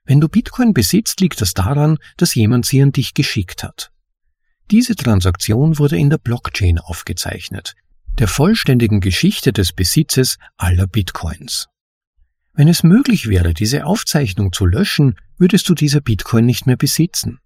Wenn 0.03 0.21
du 0.21 0.29
Bitcoin 0.29 0.75
besitzt, 0.75 1.21
liegt 1.21 1.41
das 1.41 1.55
daran, 1.55 1.99
dass 2.17 2.35
jemand 2.35 2.67
sie 2.67 2.83
an 2.83 2.91
dich 2.91 3.15
geschickt 3.15 3.63
hat. 3.63 3.93
Diese 4.73 4.97
Transaktion 4.97 5.79
wurde 5.79 5.97
in 5.97 6.11
der 6.11 6.19
Blockchain 6.19 6.81
aufgezeichnet, 6.81 7.77
der 8.19 8.27
vollständigen 8.27 9.01
Geschichte 9.01 9.53
des 9.53 9.73
Besitzes 9.73 10.39
aller 10.57 10.89
Bitcoins. 10.89 11.69
Wenn 12.55 12.69
es 12.69 12.83
möglich 12.83 13.29
wäre, 13.29 13.55
diese 13.55 13.87
Aufzeichnung 13.87 14.53
zu 14.53 14.67
löschen, 14.67 15.17
würdest 15.39 15.69
du 15.69 15.75
dieser 15.75 16.01
Bitcoin 16.01 16.45
nicht 16.45 16.67
mehr 16.67 16.77
besitzen. 16.77 17.39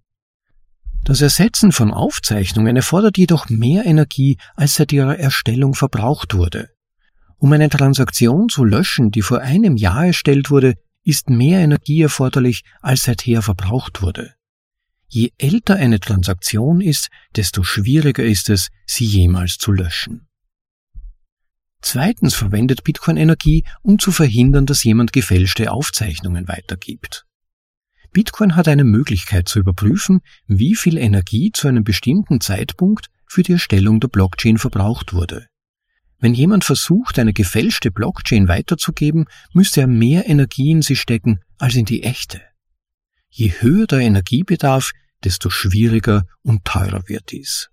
Das 1.04 1.20
Ersetzen 1.20 1.70
von 1.70 1.92
Aufzeichnungen 1.92 2.74
erfordert 2.74 3.16
jedoch 3.16 3.48
mehr 3.48 3.86
Energie, 3.86 4.38
als 4.56 4.74
seit 4.74 4.92
ihrer 4.92 5.16
Erstellung 5.16 5.74
verbraucht 5.74 6.34
wurde. 6.34 6.70
Um 7.38 7.52
eine 7.52 7.68
Transaktion 7.68 8.48
zu 8.48 8.64
löschen, 8.64 9.12
die 9.12 9.22
vor 9.22 9.40
einem 9.40 9.76
Jahr 9.76 10.06
erstellt 10.06 10.50
wurde, 10.50 10.74
ist 11.04 11.30
mehr 11.30 11.60
Energie 11.60 12.02
erforderlich, 12.02 12.64
als 12.80 13.04
seither 13.04 13.42
verbraucht 13.42 14.02
wurde. 14.02 14.34
Je 15.06 15.30
älter 15.38 15.76
eine 15.76 16.00
Transaktion 16.00 16.80
ist, 16.80 17.08
desto 17.36 17.62
schwieriger 17.62 18.24
ist 18.24 18.50
es, 18.50 18.70
sie 18.86 19.04
jemals 19.04 19.58
zu 19.58 19.70
löschen. 19.70 20.26
Zweitens 21.88 22.34
verwendet 22.34 22.82
Bitcoin 22.82 23.16
Energie, 23.16 23.62
um 23.80 24.00
zu 24.00 24.10
verhindern, 24.10 24.66
dass 24.66 24.82
jemand 24.82 25.12
gefälschte 25.12 25.70
Aufzeichnungen 25.70 26.48
weitergibt. 26.48 27.26
Bitcoin 28.10 28.56
hat 28.56 28.66
eine 28.66 28.82
Möglichkeit 28.82 29.48
zu 29.48 29.60
überprüfen, 29.60 30.18
wie 30.48 30.74
viel 30.74 30.98
Energie 30.98 31.52
zu 31.54 31.68
einem 31.68 31.84
bestimmten 31.84 32.40
Zeitpunkt 32.40 33.06
für 33.28 33.44
die 33.44 33.52
Erstellung 33.52 34.00
der 34.00 34.08
Blockchain 34.08 34.58
verbraucht 34.58 35.12
wurde. 35.12 35.46
Wenn 36.18 36.34
jemand 36.34 36.64
versucht, 36.64 37.20
eine 37.20 37.32
gefälschte 37.32 37.92
Blockchain 37.92 38.48
weiterzugeben, 38.48 39.26
müsste 39.52 39.82
er 39.82 39.86
mehr 39.86 40.28
Energie 40.28 40.72
in 40.72 40.82
sie 40.82 40.96
stecken 40.96 41.38
als 41.56 41.76
in 41.76 41.84
die 41.84 42.02
echte. 42.02 42.42
Je 43.28 43.52
höher 43.60 43.86
der 43.86 44.00
Energiebedarf, 44.00 44.90
desto 45.22 45.50
schwieriger 45.50 46.24
und 46.42 46.64
teurer 46.64 47.04
wird 47.06 47.30
dies. 47.30 47.70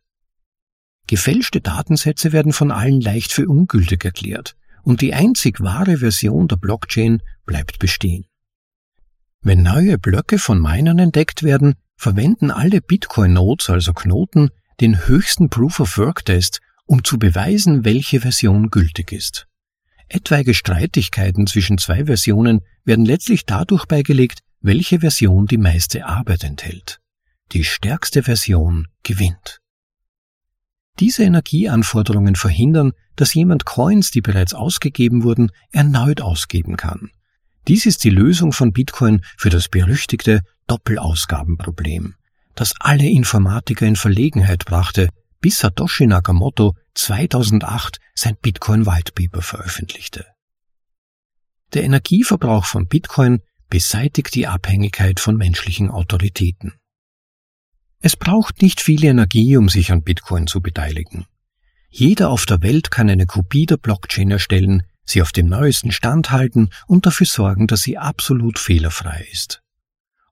Gefälschte 1.08 1.62
Datensätze 1.62 2.32
werden 2.32 2.54
von 2.54 2.72
allen 2.72 3.02
leicht 3.02 3.34
für 3.34 3.48
ungültig 3.48 4.06
erklärt 4.06 4.56
und 4.84 5.02
die 5.02 5.14
einzig 5.14 5.62
wahre 5.62 5.98
Version 5.98 6.48
der 6.48 6.58
Blockchain 6.58 7.22
bleibt 7.46 7.80
bestehen. 7.80 8.26
Wenn 9.42 9.62
neue 9.62 9.98
Blöcke 9.98 10.40
von 10.40 10.62
Minern 10.62 11.00
entdeckt 11.00 11.44
werden, 11.44 11.76
verwenden 11.98 12.52
alle 12.52 12.82
Bitcoin-Nodes, 12.82 13.70
also 13.70 13.94
Knoten, 13.94 14.50
den 14.80 15.08
höchsten 15.08 15.50
Proof-of-Work-Test, 15.50 16.60
um 16.86 17.04
zu 17.04 17.18
beweisen, 17.18 17.86
welche 17.86 18.22
Version 18.22 18.70
gültig 18.70 19.12
ist. 19.12 19.48
Etwaige 20.10 20.54
Streitigkeiten 20.54 21.48
zwischen 21.48 21.78
zwei 21.78 22.06
Versionen 22.06 22.62
werden 22.84 23.06
letztlich 23.06 23.46
dadurch 23.46 23.86
beigelegt, 23.86 24.40
welche 24.62 25.00
Version 25.00 25.46
die 25.46 25.58
meiste 25.58 26.06
Arbeit 26.06 26.44
enthält. 26.44 27.00
Die 27.52 27.64
stärkste 27.64 28.24
Version 28.24 28.88
gewinnt. 29.04 29.60
Diese 31.00 31.24
Energieanforderungen 31.24 32.36
verhindern, 32.36 32.94
dass 33.16 33.34
jemand 33.34 33.66
Coins, 33.66 34.12
die 34.12 34.22
bereits 34.22 34.54
ausgegeben 34.54 35.24
wurden, 35.24 35.52
erneut 35.72 36.22
ausgeben 36.22 36.78
kann. 36.78 37.10
Dies 37.68 37.86
ist 37.86 38.04
die 38.04 38.10
Lösung 38.10 38.52
von 38.52 38.74
Bitcoin 38.74 39.22
für 39.38 39.50
das 39.50 39.70
berüchtigte 39.70 40.42
Doppelausgabenproblem, 40.68 42.16
das 42.56 42.74
alle 42.80 43.08
Informatiker 43.08 43.86
in 43.86 43.96
Verlegenheit 43.96 44.66
brachte, 44.66 45.10
bis 45.40 45.60
Satoshi 45.60 46.06
Nakamoto 46.06 46.76
2008 46.94 48.00
sein 48.14 48.38
Bitcoin 48.42 48.86
White 48.86 49.14
Paper 49.14 49.42
veröffentlichte. 49.42 50.26
Der 51.74 51.84
Energieverbrauch 51.84 52.66
von 52.66 52.88
Bitcoin 52.88 53.42
beseitigt 53.70 54.36
die 54.36 54.46
Abhängigkeit 54.46 55.20
von 55.20 55.36
menschlichen 55.36 55.90
Autoritäten. 55.90 56.74
Es 58.06 58.18
braucht 58.18 58.62
nicht 58.62 58.82
viel 58.82 59.06
Energie, 59.06 59.56
um 59.56 59.70
sich 59.70 59.90
an 59.90 60.04
Bitcoin 60.04 60.46
zu 60.46 60.60
beteiligen. 60.60 61.26
Jeder 61.90 62.32
auf 62.32 62.46
der 62.46 62.62
Welt 62.62 62.92
kann 62.92 63.10
eine 63.10 63.26
Kopie 63.26 63.66
der 63.66 63.78
Blockchain 63.78 64.30
erstellen, 64.30 64.84
sie 65.06 65.22
auf 65.22 65.32
dem 65.32 65.48
neuesten 65.48 65.94
Stand 65.94 66.30
halten 66.30 66.70
und 66.86 67.06
dafür 67.06 67.28
sorgen, 67.28 67.66
dass 67.66 67.80
sie 67.80 67.98
absolut 67.98 68.60
fehlerfrei 68.60 69.26
ist. 69.32 69.62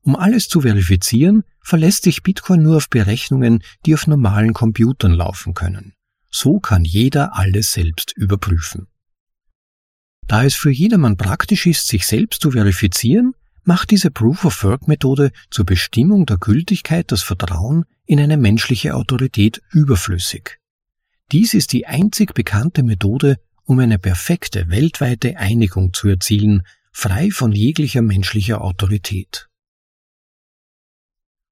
Um 0.01 0.17
alles 0.17 0.49
zu 0.49 0.59
verifizieren, 0.59 1.45
verlässt 1.61 2.03
sich 2.03 2.23
Bitcoin 2.23 2.61
nur 2.61 2.75
auf 2.75 2.89
Berechnungen, 2.89 3.63
die 3.85 3.93
auf 3.93 4.05
normalen 4.05 4.51
Computern 4.51 5.13
laufen 5.13 5.53
können. 5.53 5.93
So 6.29 6.59
kann 6.59 6.83
jeder 6.83 7.37
alles 7.37 7.71
selbst 7.71 8.11
überprüfen. 8.17 8.87
Da 10.27 10.43
es 10.43 10.55
für 10.55 10.71
jedermann 10.71 11.15
praktisch 11.15 11.67
ist, 11.67 11.87
sich 11.87 12.05
selbst 12.05 12.41
zu 12.41 12.51
verifizieren, 12.51 13.33
macht 13.63 13.91
diese 13.91 14.11
Proof-of-Work-Methode 14.11 15.31
zur 15.49 15.65
Bestimmung 15.65 16.25
der 16.25 16.37
Gültigkeit 16.37 17.11
das 17.11 17.23
Vertrauen 17.23 17.85
in 18.05 18.19
eine 18.19 18.37
menschliche 18.37 18.95
Autorität 18.95 19.61
überflüssig. 19.71 20.59
Dies 21.31 21.53
ist 21.53 21.71
die 21.71 21.85
einzig 21.85 22.33
bekannte 22.33 22.83
Methode, 22.83 23.37
um 23.63 23.79
eine 23.79 23.99
perfekte 23.99 24.69
weltweite 24.69 25.37
Einigung 25.37 25.93
zu 25.93 26.09
erzielen, 26.09 26.63
frei 26.91 27.31
von 27.31 27.51
jeglicher 27.51 28.01
menschlicher 28.01 28.61
Autorität. 28.61 29.47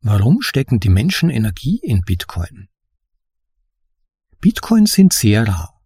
Warum 0.02 0.42
stecken 0.42 0.80
die 0.80 0.90
Menschen 0.90 1.30
Energie 1.30 1.80
in 1.82 2.02
Bitcoin? 2.02 2.68
Bitcoins 4.40 4.94
sind 4.94 5.14
sehr 5.14 5.48
rar. 5.48 5.82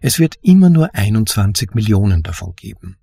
Es 0.00 0.20
wird 0.20 0.36
immer 0.42 0.70
nur 0.70 0.94
21 0.94 1.74
Millionen 1.74 2.22
davon 2.22 2.54
geben. 2.54 2.96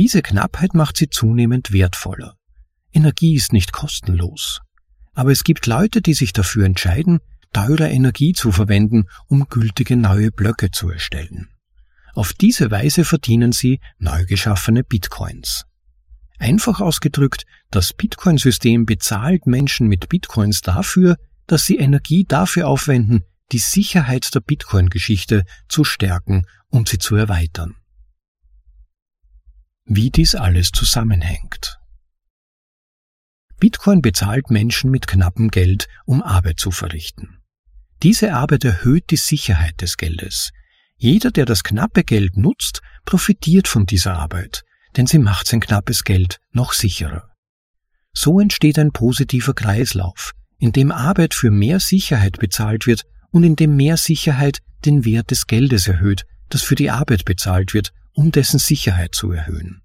Diese 0.00 0.22
Knappheit 0.22 0.72
macht 0.72 0.96
sie 0.96 1.10
zunehmend 1.10 1.72
wertvoller. 1.72 2.34
Energie 2.90 3.34
ist 3.34 3.52
nicht 3.52 3.70
kostenlos. 3.70 4.62
Aber 5.12 5.30
es 5.30 5.44
gibt 5.44 5.66
Leute, 5.66 6.00
die 6.00 6.14
sich 6.14 6.32
dafür 6.32 6.64
entscheiden, 6.64 7.18
teure 7.52 7.86
Energie 7.86 8.32
zu 8.32 8.50
verwenden, 8.50 9.08
um 9.26 9.46
gültige 9.50 9.98
neue 9.98 10.30
Blöcke 10.32 10.70
zu 10.70 10.88
erstellen. 10.88 11.50
Auf 12.14 12.32
diese 12.32 12.70
Weise 12.70 13.04
verdienen 13.04 13.52
sie 13.52 13.78
neu 13.98 14.24
geschaffene 14.24 14.84
Bitcoins. 14.84 15.66
Einfach 16.38 16.80
ausgedrückt, 16.80 17.44
das 17.70 17.92
Bitcoin-System 17.92 18.86
bezahlt 18.86 19.46
Menschen 19.46 19.86
mit 19.86 20.08
Bitcoins 20.08 20.62
dafür, 20.62 21.18
dass 21.46 21.66
sie 21.66 21.76
Energie 21.76 22.24
dafür 22.24 22.68
aufwenden, 22.68 23.24
die 23.52 23.58
Sicherheit 23.58 24.34
der 24.34 24.40
Bitcoin-Geschichte 24.40 25.44
zu 25.68 25.84
stärken 25.84 26.46
und 26.70 26.88
sie 26.88 26.96
zu 26.96 27.16
erweitern 27.16 27.76
wie 29.92 30.10
dies 30.10 30.36
alles 30.36 30.70
zusammenhängt. 30.70 31.80
Bitcoin 33.58 34.02
bezahlt 34.02 34.48
Menschen 34.48 34.88
mit 34.92 35.08
knappem 35.08 35.50
Geld, 35.50 35.88
um 36.06 36.22
Arbeit 36.22 36.60
zu 36.60 36.70
verrichten. 36.70 37.40
Diese 38.04 38.32
Arbeit 38.32 38.64
erhöht 38.64 39.10
die 39.10 39.16
Sicherheit 39.16 39.82
des 39.82 39.96
Geldes. 39.96 40.52
Jeder, 40.96 41.32
der 41.32 41.44
das 41.44 41.64
knappe 41.64 42.04
Geld 42.04 42.36
nutzt, 42.36 42.82
profitiert 43.04 43.66
von 43.66 43.84
dieser 43.84 44.16
Arbeit, 44.16 44.62
denn 44.96 45.08
sie 45.08 45.18
macht 45.18 45.48
sein 45.48 45.60
knappes 45.60 46.04
Geld 46.04 46.38
noch 46.52 46.72
sicherer. 46.72 47.28
So 48.12 48.38
entsteht 48.38 48.78
ein 48.78 48.92
positiver 48.92 49.54
Kreislauf, 49.54 50.34
in 50.58 50.70
dem 50.70 50.92
Arbeit 50.92 51.34
für 51.34 51.50
mehr 51.50 51.80
Sicherheit 51.80 52.38
bezahlt 52.38 52.86
wird 52.86 53.02
und 53.32 53.42
in 53.42 53.56
dem 53.56 53.74
mehr 53.74 53.96
Sicherheit 53.96 54.60
den 54.84 55.04
Wert 55.04 55.32
des 55.32 55.48
Geldes 55.48 55.88
erhöht, 55.88 56.26
das 56.48 56.62
für 56.62 56.76
die 56.76 56.90
Arbeit 56.90 57.24
bezahlt 57.24 57.74
wird 57.74 57.92
um 58.20 58.32
dessen 58.32 58.58
Sicherheit 58.58 59.14
zu 59.14 59.32
erhöhen. 59.32 59.80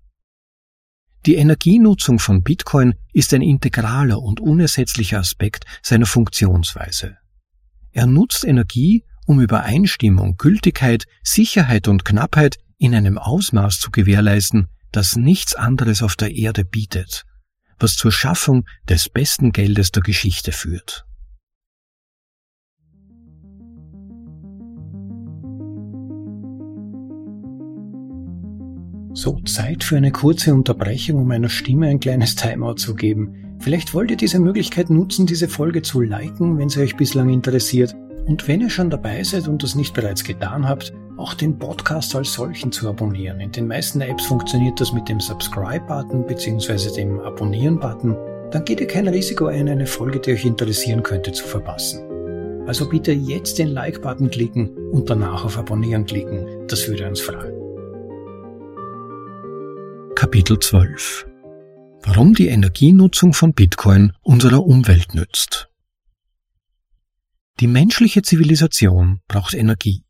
Die 1.25 1.35
Energienutzung 1.35 2.19
von 2.19 2.43
Bitcoin 2.43 2.95
ist 3.13 3.33
ein 3.33 3.41
integraler 3.41 4.21
und 4.21 4.41
unersetzlicher 4.41 5.19
Aspekt 5.19 5.63
seiner 5.81 6.05
Funktionsweise. 6.05 7.17
Er 7.93 8.07
nutzt 8.07 8.43
Energie, 8.43 9.05
um 9.25 9.39
Übereinstimmung, 9.39 10.35
Gültigkeit, 10.35 11.05
Sicherheit 11.23 11.87
und 11.87 12.03
Knappheit 12.03 12.57
in 12.77 12.93
einem 12.93 13.17
Ausmaß 13.17 13.79
zu 13.79 13.89
gewährleisten, 13.89 14.67
das 14.91 15.15
nichts 15.15 15.55
anderes 15.55 16.03
auf 16.03 16.17
der 16.17 16.35
Erde 16.35 16.65
bietet, 16.65 17.23
was 17.79 17.95
zur 17.95 18.11
Schaffung 18.11 18.65
des 18.89 19.07
besten 19.07 19.53
Geldes 19.53 19.93
der 19.93 20.03
Geschichte 20.03 20.51
führt. 20.51 21.05
So, 29.15 29.39
Zeit 29.45 29.85
für 29.85 29.95
eine 29.95 30.11
kurze 30.11 30.53
Unterbrechung, 30.53 31.21
um 31.21 31.27
meiner 31.29 31.47
Stimme 31.47 31.87
ein 31.87 32.01
kleines 32.01 32.35
Timeout 32.35 32.75
zu 32.75 32.95
geben. 32.95 33.57
Vielleicht 33.59 33.93
wollt 33.93 34.11
ihr 34.11 34.17
diese 34.17 34.39
Möglichkeit 34.39 34.89
nutzen, 34.89 35.25
diese 35.25 35.47
Folge 35.47 35.81
zu 35.81 36.01
liken, 36.01 36.57
wenn 36.57 36.67
sie 36.67 36.81
euch 36.81 36.97
bislang 36.97 37.29
interessiert. 37.29 37.95
Und 38.25 38.45
wenn 38.49 38.59
ihr 38.59 38.69
schon 38.69 38.89
dabei 38.89 39.23
seid 39.23 39.47
und 39.47 39.63
das 39.63 39.73
nicht 39.73 39.93
bereits 39.93 40.25
getan 40.25 40.67
habt, 40.67 40.93
auch 41.15 41.33
den 41.33 41.57
Podcast 41.57 42.13
als 42.13 42.33
solchen 42.33 42.73
zu 42.73 42.89
abonnieren. 42.89 43.39
In 43.39 43.53
den 43.53 43.67
meisten 43.67 44.01
Apps 44.01 44.25
funktioniert 44.25 44.81
das 44.81 44.91
mit 44.91 45.07
dem 45.07 45.21
Subscribe-Button 45.21 46.27
bzw. 46.27 46.93
dem 46.93 47.21
Abonnieren-Button. 47.21 48.17
Dann 48.51 48.65
geht 48.65 48.81
ihr 48.81 48.87
kein 48.87 49.07
Risiko 49.07 49.45
ein, 49.45 49.69
eine 49.69 49.87
Folge, 49.87 50.19
die 50.19 50.33
euch 50.33 50.43
interessieren 50.43 51.03
könnte, 51.03 51.31
zu 51.31 51.45
verpassen. 51.45 52.01
Also 52.67 52.89
bitte 52.89 53.13
jetzt 53.13 53.59
den 53.59 53.69
Like-Button 53.69 54.29
klicken 54.29 54.75
und 54.91 55.09
danach 55.09 55.45
auf 55.45 55.57
Abonnieren 55.57 56.05
klicken. 56.05 56.67
Das 56.67 56.85
würde 56.89 57.07
uns 57.07 57.21
freuen. 57.21 57.64
Kapitel 60.15 60.57
12 60.57 61.25
Warum 62.03 62.33
die 62.33 62.47
Energienutzung 62.47 63.33
von 63.33 63.53
Bitcoin 63.53 64.13
unserer 64.21 64.63
Umwelt 64.63 65.13
nützt. 65.13 65.67
Die 67.59 67.67
menschliche 67.67 68.21
Zivilisation 68.21 69.19
braucht 69.27 69.53
Energie. 69.53 70.05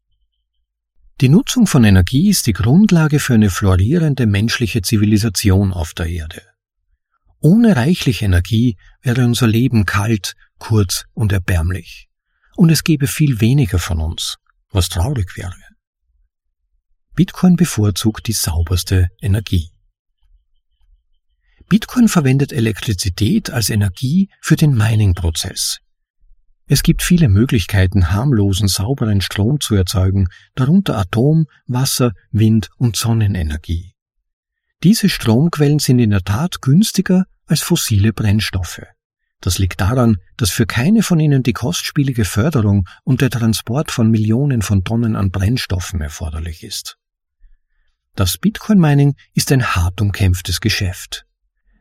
Die 1.22 1.30
Nutzung 1.30 1.66
von 1.66 1.84
Energie 1.84 2.30
ist 2.30 2.46
die 2.46 2.54
Grundlage 2.54 3.20
für 3.20 3.34
eine 3.34 3.50
florierende 3.50 4.28
menschliche 4.28 4.84
Zivilisation 4.84 5.74
auf 5.74 5.96
der 5.96 6.06
Erde. 6.06 6.44
Ohne 7.40 7.76
reichlich 7.76 8.22
Energie 8.22 8.78
wäre 9.02 9.26
unser 9.26 9.48
Leben 9.48 9.88
kalt, 9.88 10.36
kurz 10.60 11.06
und 11.14 11.32
erbärmlich. 11.32 12.10
Und 12.56 12.70
es 12.70 12.84
gäbe 12.84 13.08
viel 13.08 13.42
weniger 13.42 13.80
von 13.80 14.00
uns, 14.02 14.38
was 14.70 14.88
traurig 14.88 15.36
wäre. 15.36 15.56
Bitcoin 17.16 17.56
bevorzugt 17.56 18.28
die 18.28 18.34
sauberste 18.34 19.10
Energie. 19.20 19.72
Bitcoin 21.68 22.08
verwendet 22.08 22.54
Elektrizität 22.54 23.50
als 23.50 23.70
Energie 23.70 24.30
für 24.42 24.56
den 24.56 24.76
Mining-Prozess. 24.76 25.80
Es 26.68 26.84
gibt 26.84 27.04
viele 27.04 27.30
Möglichkeiten, 27.30 28.12
harmlosen, 28.12 28.68
sauberen 28.68 29.22
Strom 29.22 29.60
zu 29.60 29.76
erzeugen, 29.76 30.28
darunter 30.56 30.98
Atom-, 30.98 31.46
Wasser-, 31.68 32.14
Wind- 32.32 32.70
und 32.78 32.96
Sonnenenergie. 32.96 33.94
Diese 34.84 35.10
Stromquellen 35.10 35.80
sind 35.80 36.00
in 36.00 36.12
der 36.12 36.24
Tat 36.24 36.62
günstiger 36.62 37.26
als 37.46 37.62
fossile 37.62 38.14
Brennstoffe. 38.14 38.82
Das 39.42 39.60
liegt 39.60 39.82
daran, 39.82 40.18
dass 40.38 40.50
für 40.50 40.66
keine 40.66 41.04
von 41.04 41.20
ihnen 41.20 41.44
die 41.44 41.54
kostspielige 41.54 42.26
Förderung 42.26 42.88
und 43.04 43.22
der 43.22 43.30
Transport 43.30 43.92
von 43.92 44.10
Millionen 44.10 44.62
von 44.62 44.84
Tonnen 44.84 45.16
an 45.16 45.30
Brennstoffen 45.30 46.02
erforderlich 46.02 46.64
ist. 46.64 46.98
Das 48.16 48.38
Bitcoin-Mining 48.38 49.16
ist 49.34 49.52
ein 49.52 49.76
hart 49.76 50.02
umkämpftes 50.02 50.62
Geschäft. 50.62 51.26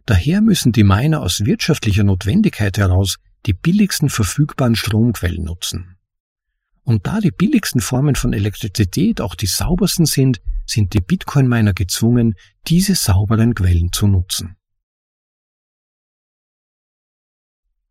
Daher 0.07 0.43
müssen 0.43 0.73
die 0.73 0.85
Miner 0.85 1.23
aus 1.23 1.45
wirtschaftlicher 1.45 2.05
Notwendigkeit 2.05 2.77
heraus 2.77 3.17
die 3.47 3.55
billigsten 3.55 4.11
verfügbaren 4.11 4.77
Stromquellen 4.77 5.45
nutzen. 5.45 5.97
Und 6.83 7.07
da 7.07 7.21
die 7.21 7.31
billigsten 7.31 7.81
Formen 7.81 8.15
von 8.15 8.35
Elektrizität 8.35 9.23
auch 9.23 9.35
die 9.35 9.47
saubersten 9.47 10.05
sind, 10.05 10.43
sind 10.67 10.93
die 10.93 11.01
Bitcoin-Miner 11.01 11.73
gezwungen, 11.73 12.35
diese 12.67 12.95
sauberen 12.95 13.55
Quellen 13.55 13.93
zu 13.93 14.07
nutzen. 14.07 14.57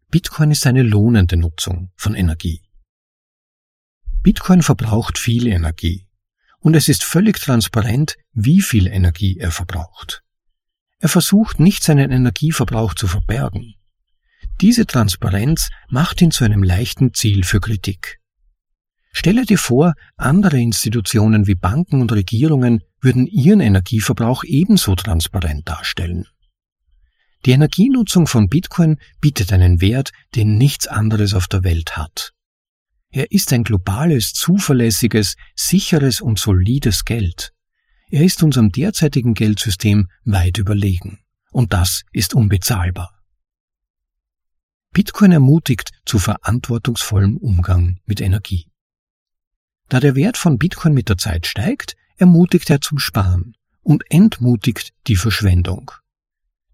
Bitcoin 0.10 0.52
ist 0.52 0.68
eine 0.68 0.84
lohnende 0.84 1.38
Nutzung 1.38 1.92
von 1.96 2.14
Energie. 2.14 2.62
Bitcoin 4.22 4.62
verbraucht 4.62 5.18
viel 5.18 5.48
Energie 5.48 6.08
und 6.60 6.76
es 6.76 6.88
ist 6.88 7.04
völlig 7.04 7.40
transparent, 7.40 8.16
wie 8.32 8.62
viel 8.62 8.86
Energie 8.86 9.38
er 9.40 9.50
verbraucht. 9.50 10.23
Er 11.04 11.10
versucht 11.10 11.60
nicht 11.60 11.84
seinen 11.84 12.12
Energieverbrauch 12.12 12.94
zu 12.94 13.08
verbergen. 13.08 13.74
Diese 14.62 14.88
Transparenz 14.88 15.68
macht 15.90 16.22
ihn 16.22 16.32
zu 16.32 16.46
einem 16.46 16.64
leichten 16.64 17.14
Ziel 17.14 17.44
für 17.44 17.60
Kritik. 17.60 18.22
Stelle 19.12 19.44
dir 19.44 19.58
vor, 19.58 19.96
andere 20.16 20.62
Institutionen 20.62 21.46
wie 21.46 21.56
Banken 21.56 22.00
und 22.00 22.14
Regierungen 22.14 22.84
würden 23.02 23.28
ihren 23.28 23.60
Energieverbrauch 23.60 24.46
ebenso 24.46 24.96
transparent 24.96 25.68
darstellen. 25.68 26.26
Die 27.46 27.52
Energienutzung 27.52 28.26
von 28.26 28.48
Bitcoin 28.48 28.96
bietet 29.20 29.52
einen 29.52 29.82
Wert, 29.82 30.14
den 30.36 30.58
nichts 30.58 30.88
anderes 30.88 31.34
auf 31.34 31.50
der 31.50 31.66
Welt 31.66 31.98
hat. 31.98 32.32
Er 33.12 33.30
ist 33.30 33.52
ein 33.52 33.66
globales, 33.66 34.32
zuverlässiges, 34.32 35.36
sicheres 35.54 36.22
und 36.22 36.40
solides 36.40 37.04
Geld. 37.04 37.52
Er 38.10 38.24
ist 38.24 38.44
unserem 38.44 38.72
derzeitigen 38.72 39.34
Geldsystem 39.34 40.10
weit 40.24 40.58
überlegen. 40.58 41.20
Und 41.52 41.74
das 41.74 42.04
ist 42.12 42.34
unbezahlbar. 42.34 43.20
Bitcoin 44.92 45.32
ermutigt 45.32 45.92
zu 46.06 46.20
verantwortungsvollem 46.20 47.38
Umgang 47.38 48.00
mit 48.06 48.22
Energie. 48.22 48.68
Da 49.90 50.00
der 50.00 50.16
Wert 50.16 50.38
von 50.38 50.58
Bitcoin 50.58 50.94
mit 50.94 51.10
der 51.10 51.18
Zeit 51.18 51.48
steigt, 51.48 51.96
ermutigt 52.18 52.70
er 52.70 52.82
zum 52.82 53.00
Sparen 53.00 53.56
und 53.82 54.04
entmutigt 54.10 54.94
die 55.08 55.16
Verschwendung. 55.16 55.92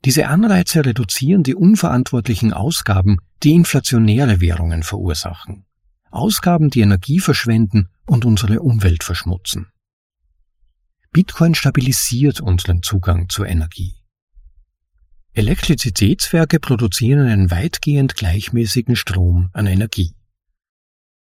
Diese 0.05 0.27
Anreize 0.27 0.85
reduzieren 0.85 1.43
die 1.43 1.55
unverantwortlichen 1.55 2.53
Ausgaben, 2.53 3.17
die 3.43 3.51
inflationäre 3.51 4.39
Währungen 4.39 4.83
verursachen. 4.83 5.65
Ausgaben, 6.11 6.69
die 6.69 6.81
Energie 6.81 7.19
verschwenden 7.19 7.89
und 8.05 8.25
unsere 8.25 8.61
Umwelt 8.61 9.03
verschmutzen. 9.03 9.67
Bitcoin 11.11 11.55
stabilisiert 11.55 12.39
unseren 12.39 12.83
Zugang 12.83 13.29
zur 13.29 13.47
Energie. 13.47 13.95
Elektrizitätswerke 15.33 16.59
produzieren 16.59 17.27
einen 17.27 17.49
weitgehend 17.49 18.15
gleichmäßigen 18.15 18.95
Strom 18.95 19.49
an 19.53 19.65
Energie. 19.65 20.13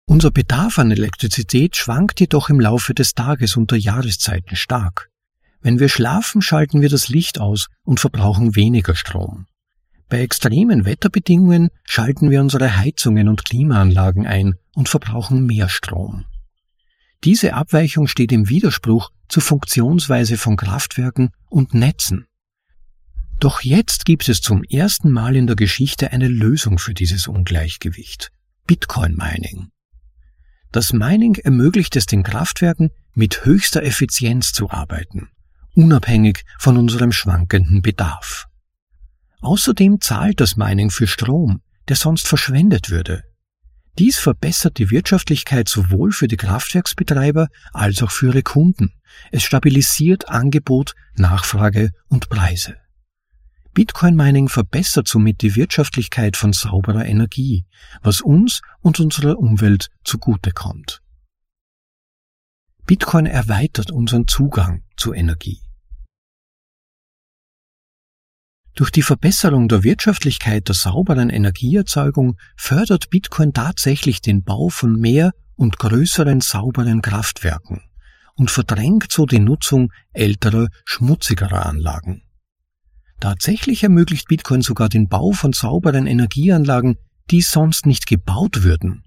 Unser 0.05 0.31
Bedarf 0.31 0.77
an 0.77 0.91
Elektrizität 0.91 1.75
schwankt 1.75 2.19
jedoch 2.19 2.49
im 2.49 2.59
Laufe 2.59 2.93
des 2.93 3.13
Tages 3.13 3.55
und 3.55 3.71
der 3.71 3.79
Jahreszeiten 3.79 4.55
stark. 4.55 5.09
Wenn 5.61 5.79
wir 5.79 5.89
schlafen, 5.89 6.41
schalten 6.41 6.81
wir 6.81 6.89
das 6.89 7.07
Licht 7.07 7.39
aus 7.39 7.67
und 7.83 7.99
verbrauchen 7.99 8.55
weniger 8.55 8.95
Strom. 8.95 9.47
Bei 10.09 10.19
extremen 10.19 10.85
Wetterbedingungen 10.85 11.69
schalten 11.83 12.29
wir 12.29 12.41
unsere 12.41 12.77
Heizungen 12.77 13.27
und 13.27 13.45
Klimaanlagen 13.45 14.27
ein 14.27 14.55
und 14.75 14.89
verbrauchen 14.89 15.45
mehr 15.45 15.69
Strom. 15.69 16.25
Diese 17.23 17.53
Abweichung 17.53 18.07
steht 18.07 18.31
im 18.31 18.49
Widerspruch 18.49 19.09
zur 19.29 19.41
Funktionsweise 19.41 20.37
von 20.37 20.57
Kraftwerken 20.57 21.31
und 21.49 21.73
Netzen. 21.73 22.25
Doch 23.39 23.61
jetzt 23.61 24.05
gibt 24.05 24.27
es 24.27 24.41
zum 24.41 24.63
ersten 24.63 25.09
Mal 25.09 25.35
in 25.35 25.47
der 25.47 25.55
Geschichte 25.55 26.11
eine 26.11 26.27
Lösung 26.27 26.77
für 26.79 26.93
dieses 26.93 27.27
Ungleichgewicht. 27.27 28.31
Bitcoin 28.67 29.15
Mining. 29.15 29.69
Das 30.71 30.91
Mining 30.91 31.35
ermöglicht 31.35 31.95
es 31.95 32.05
den 32.05 32.23
Kraftwerken, 32.23 32.89
mit 33.13 33.45
höchster 33.45 33.83
Effizienz 33.83 34.53
zu 34.53 34.69
arbeiten, 34.69 35.29
unabhängig 35.75 36.43
von 36.57 36.77
unserem 36.77 37.11
schwankenden 37.11 37.81
Bedarf. 37.81 38.47
Außerdem 39.41 40.01
zahlt 40.01 40.41
das 40.41 40.55
Mining 40.55 40.89
für 40.89 41.07
Strom, 41.07 41.61
der 41.89 41.95
sonst 41.95 42.27
verschwendet 42.27 42.89
würde. 42.89 43.23
Dies 43.99 44.17
verbessert 44.17 44.79
die 44.79 44.89
Wirtschaftlichkeit 44.89 45.69
sowohl 45.69 46.11
für 46.11 46.27
die 46.27 46.37
Kraftwerksbetreiber 46.37 47.47
als 47.73 48.01
auch 48.01 48.09
für 48.09 48.27
ihre 48.27 48.41
Kunden. 48.41 48.93
Es 49.31 49.43
stabilisiert 49.43 50.29
Angebot, 50.29 50.95
Nachfrage 51.15 51.91
und 52.07 52.29
Preise. 52.29 52.77
Bitcoin 53.73 54.15
Mining 54.15 54.49
verbessert 54.49 55.07
somit 55.07 55.41
die 55.41 55.55
Wirtschaftlichkeit 55.55 56.37
von 56.37 56.53
sauberer 56.53 57.05
Energie, 57.05 57.65
was 58.01 58.21
uns 58.21 58.61
und 58.81 58.99
unserer 58.99 59.37
Umwelt 59.37 59.89
zugutekommt. 60.03 61.01
Bitcoin 62.85 63.25
erweitert 63.25 63.91
unseren 63.91 64.27
Zugang 64.27 64.83
zu 64.97 65.13
Energie. 65.13 65.61
Durch 68.75 68.89
die 68.89 69.03
Verbesserung 69.03 69.67
der 69.67 69.83
Wirtschaftlichkeit 69.83 70.67
der 70.67 70.75
sauberen 70.75 71.29
Energieerzeugung 71.29 72.37
fördert 72.57 73.09
Bitcoin 73.11 73.53
tatsächlich 73.53 74.21
den 74.21 74.43
Bau 74.43 74.69
von 74.69 74.99
mehr 74.99 75.31
und 75.55 75.77
größeren 75.77 76.41
sauberen 76.41 77.01
Kraftwerken 77.01 77.81
und 78.35 78.49
verdrängt 78.49 79.11
so 79.11 79.27
die 79.27 79.39
Nutzung 79.39 79.91
älterer, 80.11 80.67
schmutzigerer 80.85 81.67
Anlagen. 81.67 82.23
Tatsächlich 83.19 83.83
ermöglicht 83.83 84.27
Bitcoin 84.27 84.61
sogar 84.61 84.89
den 84.89 85.07
Bau 85.07 85.31
von 85.33 85.53
sauberen 85.53 86.07
Energieanlagen, 86.07 86.97
die 87.29 87.41
sonst 87.41 87.85
nicht 87.85 88.07
gebaut 88.07 88.63
würden, 88.63 89.03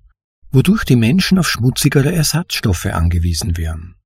wodurch 0.52 0.84
die 0.84 0.96
Menschen 0.96 1.38
auf 1.38 1.50
schmutzigere 1.50 2.14
Ersatzstoffe 2.14 2.86
angewiesen 2.86 3.56
wären. 3.56 3.96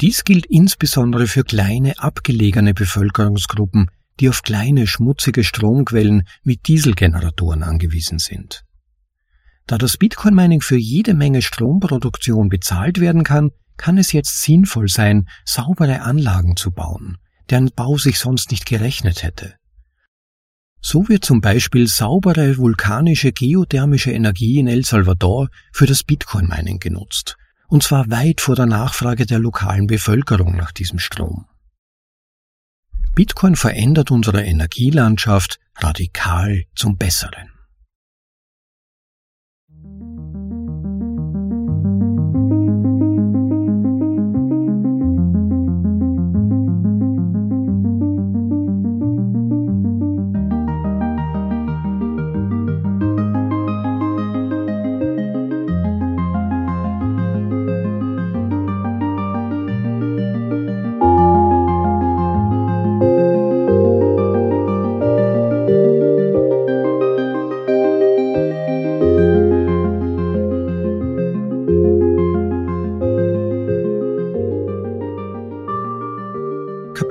Dies 0.00 0.24
gilt 0.24 0.46
insbesondere 0.46 1.26
für 1.26 1.44
kleine, 1.44 1.98
abgelegene 1.98 2.74
Bevölkerungsgruppen, 2.74 3.90
die 4.20 4.28
auf 4.28 4.42
kleine, 4.42 4.86
schmutzige 4.86 5.44
Stromquellen 5.44 6.26
wie 6.42 6.56
Dieselgeneratoren 6.56 7.62
angewiesen 7.62 8.18
sind. 8.18 8.64
Da 9.66 9.78
das 9.78 9.96
Bitcoin-Mining 9.96 10.60
für 10.60 10.76
jede 10.76 11.14
Menge 11.14 11.42
Stromproduktion 11.42 12.48
bezahlt 12.48 13.00
werden 13.00 13.24
kann, 13.24 13.50
kann 13.76 13.98
es 13.98 14.12
jetzt 14.12 14.42
sinnvoll 14.42 14.88
sein, 14.88 15.26
saubere 15.44 16.02
Anlagen 16.02 16.56
zu 16.56 16.70
bauen, 16.70 17.16
deren 17.50 17.70
Bau 17.74 17.96
sich 17.96 18.18
sonst 18.18 18.50
nicht 18.50 18.66
gerechnet 18.66 19.22
hätte. 19.22 19.54
So 20.80 21.08
wird 21.08 21.24
zum 21.24 21.40
Beispiel 21.40 21.88
saubere 21.88 22.58
vulkanische 22.58 23.32
geothermische 23.32 24.12
Energie 24.12 24.58
in 24.58 24.68
El 24.68 24.84
Salvador 24.84 25.48
für 25.72 25.86
das 25.86 26.04
Bitcoin-Mining 26.04 26.78
genutzt, 26.78 27.36
und 27.68 27.82
zwar 27.82 28.10
weit 28.10 28.42
vor 28.42 28.54
der 28.54 28.66
Nachfrage 28.66 29.24
der 29.24 29.38
lokalen 29.38 29.86
Bevölkerung 29.86 30.54
nach 30.56 30.72
diesem 30.72 30.98
Strom. 30.98 31.46
Bitcoin 33.14 33.54
verändert 33.54 34.10
unsere 34.10 34.42
Energielandschaft 34.42 35.60
radikal 35.76 36.64
zum 36.74 36.96
Besseren. 36.96 37.53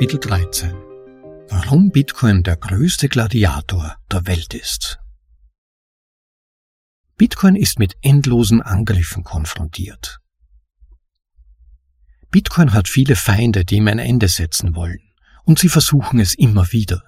Kapitel 0.03 0.19
13 0.19 0.73
Warum 1.47 1.89
Bitcoin 1.89 2.43
der 2.43 2.57
größte 2.57 3.07
Gladiator 3.07 3.95
der 4.11 4.27
Welt 4.27 4.53
ist. 4.53 4.99
Bitcoin 7.15 7.55
ist 7.55 7.79
mit 7.79 7.95
endlosen 8.01 8.61
Angriffen 8.61 9.23
konfrontiert. 9.23 10.19
Bitcoin 12.31 12.73
hat 12.73 12.89
viele 12.89 13.15
Feinde, 13.15 13.63
die 13.63 13.77
ihm 13.77 13.87
ein 13.87 13.97
Ende 13.97 14.27
setzen 14.27 14.75
wollen, 14.75 14.99
und 15.45 15.57
sie 15.57 15.69
versuchen 15.69 16.19
es 16.19 16.33
immer 16.33 16.73
wieder. 16.73 17.01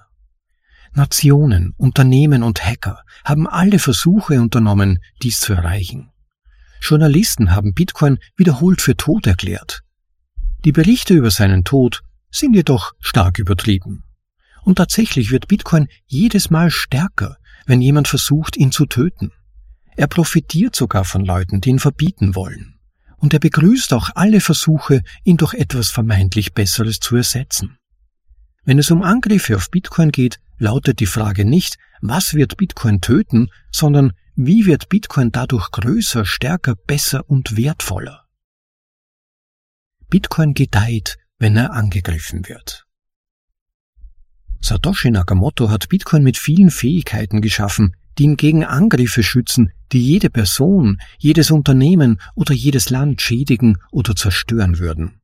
Nationen, 0.94 1.74
Unternehmen 1.76 2.42
und 2.42 2.64
Hacker 2.64 3.02
haben 3.26 3.46
alle 3.46 3.78
Versuche 3.78 4.40
unternommen, 4.40 5.00
dies 5.22 5.40
zu 5.40 5.52
erreichen. 5.52 6.12
Journalisten 6.80 7.50
haben 7.50 7.74
Bitcoin 7.74 8.16
wiederholt 8.38 8.80
für 8.80 8.96
tot 8.96 9.26
erklärt. 9.26 9.82
Die 10.64 10.72
Berichte 10.72 11.12
über 11.12 11.30
seinen 11.30 11.62
Tod 11.62 12.02
sind 12.36 12.54
jedoch 12.54 12.92
stark 13.00 13.38
übertrieben. 13.38 14.04
Und 14.62 14.76
tatsächlich 14.76 15.30
wird 15.30 15.48
Bitcoin 15.48 15.88
jedes 16.06 16.50
Mal 16.50 16.70
stärker, 16.70 17.36
wenn 17.66 17.80
jemand 17.80 18.08
versucht, 18.08 18.56
ihn 18.56 18.72
zu 18.72 18.86
töten. 18.86 19.32
Er 19.96 20.06
profitiert 20.06 20.76
sogar 20.76 21.04
von 21.04 21.24
Leuten, 21.24 21.60
die 21.60 21.70
ihn 21.70 21.78
verbieten 21.78 22.34
wollen. 22.34 22.78
Und 23.18 23.32
er 23.32 23.40
begrüßt 23.40 23.92
auch 23.94 24.10
alle 24.14 24.40
Versuche, 24.40 25.02
ihn 25.24 25.36
durch 25.36 25.54
etwas 25.54 25.90
vermeintlich 25.90 26.52
Besseres 26.52 27.00
zu 27.00 27.16
ersetzen. 27.16 27.78
Wenn 28.64 28.78
es 28.78 28.90
um 28.90 29.02
Angriffe 29.02 29.56
auf 29.56 29.70
Bitcoin 29.70 30.12
geht, 30.12 30.38
lautet 30.58 31.00
die 31.00 31.06
Frage 31.06 31.44
nicht, 31.44 31.78
was 32.02 32.34
wird 32.34 32.56
Bitcoin 32.56 33.00
töten, 33.00 33.48
sondern 33.70 34.12
wie 34.34 34.66
wird 34.66 34.88
Bitcoin 34.88 35.32
dadurch 35.32 35.70
größer, 35.70 36.26
stärker, 36.26 36.74
besser 36.74 37.28
und 37.28 37.56
wertvoller? 37.56 38.26
Bitcoin 40.10 40.52
gedeiht, 40.52 41.16
wenn 41.38 41.56
er 41.56 41.72
angegriffen 41.72 42.48
wird. 42.48 42.84
Satoshi 44.60 45.10
Nakamoto 45.10 45.70
hat 45.70 45.88
Bitcoin 45.88 46.24
mit 46.24 46.36
vielen 46.36 46.70
Fähigkeiten 46.70 47.40
geschaffen, 47.40 47.94
die 48.18 48.24
ihn 48.24 48.36
gegen 48.36 48.64
Angriffe 48.64 49.22
schützen, 49.22 49.70
die 49.92 50.04
jede 50.04 50.30
Person, 50.30 50.98
jedes 51.18 51.50
Unternehmen 51.50 52.20
oder 52.34 52.54
jedes 52.54 52.90
Land 52.90 53.20
schädigen 53.20 53.78
oder 53.92 54.16
zerstören 54.16 54.78
würden. 54.78 55.20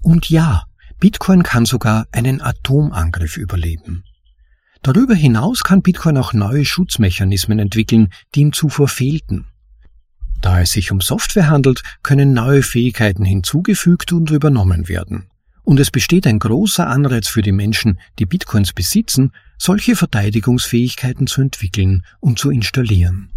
Und 0.00 0.30
ja, 0.30 0.64
Bitcoin 1.00 1.42
kann 1.42 1.64
sogar 1.64 2.06
einen 2.12 2.40
Atomangriff 2.40 3.36
überleben. 3.36 4.04
Darüber 4.82 5.14
hinaus 5.14 5.64
kann 5.64 5.82
Bitcoin 5.82 6.16
auch 6.16 6.32
neue 6.32 6.64
Schutzmechanismen 6.64 7.58
entwickeln, 7.58 8.12
die 8.34 8.40
ihm 8.40 8.52
zuvor 8.52 8.88
fehlten. 8.88 9.46
Da 10.40 10.60
es 10.60 10.72
sich 10.72 10.92
um 10.92 11.00
Software 11.00 11.50
handelt, 11.50 11.82
können 12.02 12.32
neue 12.32 12.62
Fähigkeiten 12.62 13.24
hinzugefügt 13.24 14.12
und 14.12 14.30
übernommen 14.30 14.88
werden. 14.88 15.28
Und 15.64 15.80
es 15.80 15.90
besteht 15.90 16.26
ein 16.26 16.38
großer 16.38 16.86
Anreiz 16.86 17.28
für 17.28 17.42
die 17.42 17.52
Menschen, 17.52 17.98
die 18.18 18.26
Bitcoins 18.26 18.72
besitzen, 18.72 19.32
solche 19.58 19.96
Verteidigungsfähigkeiten 19.96 21.26
zu 21.26 21.42
entwickeln 21.42 22.04
und 22.20 22.38
zu 22.38 22.50
installieren. 22.50 23.32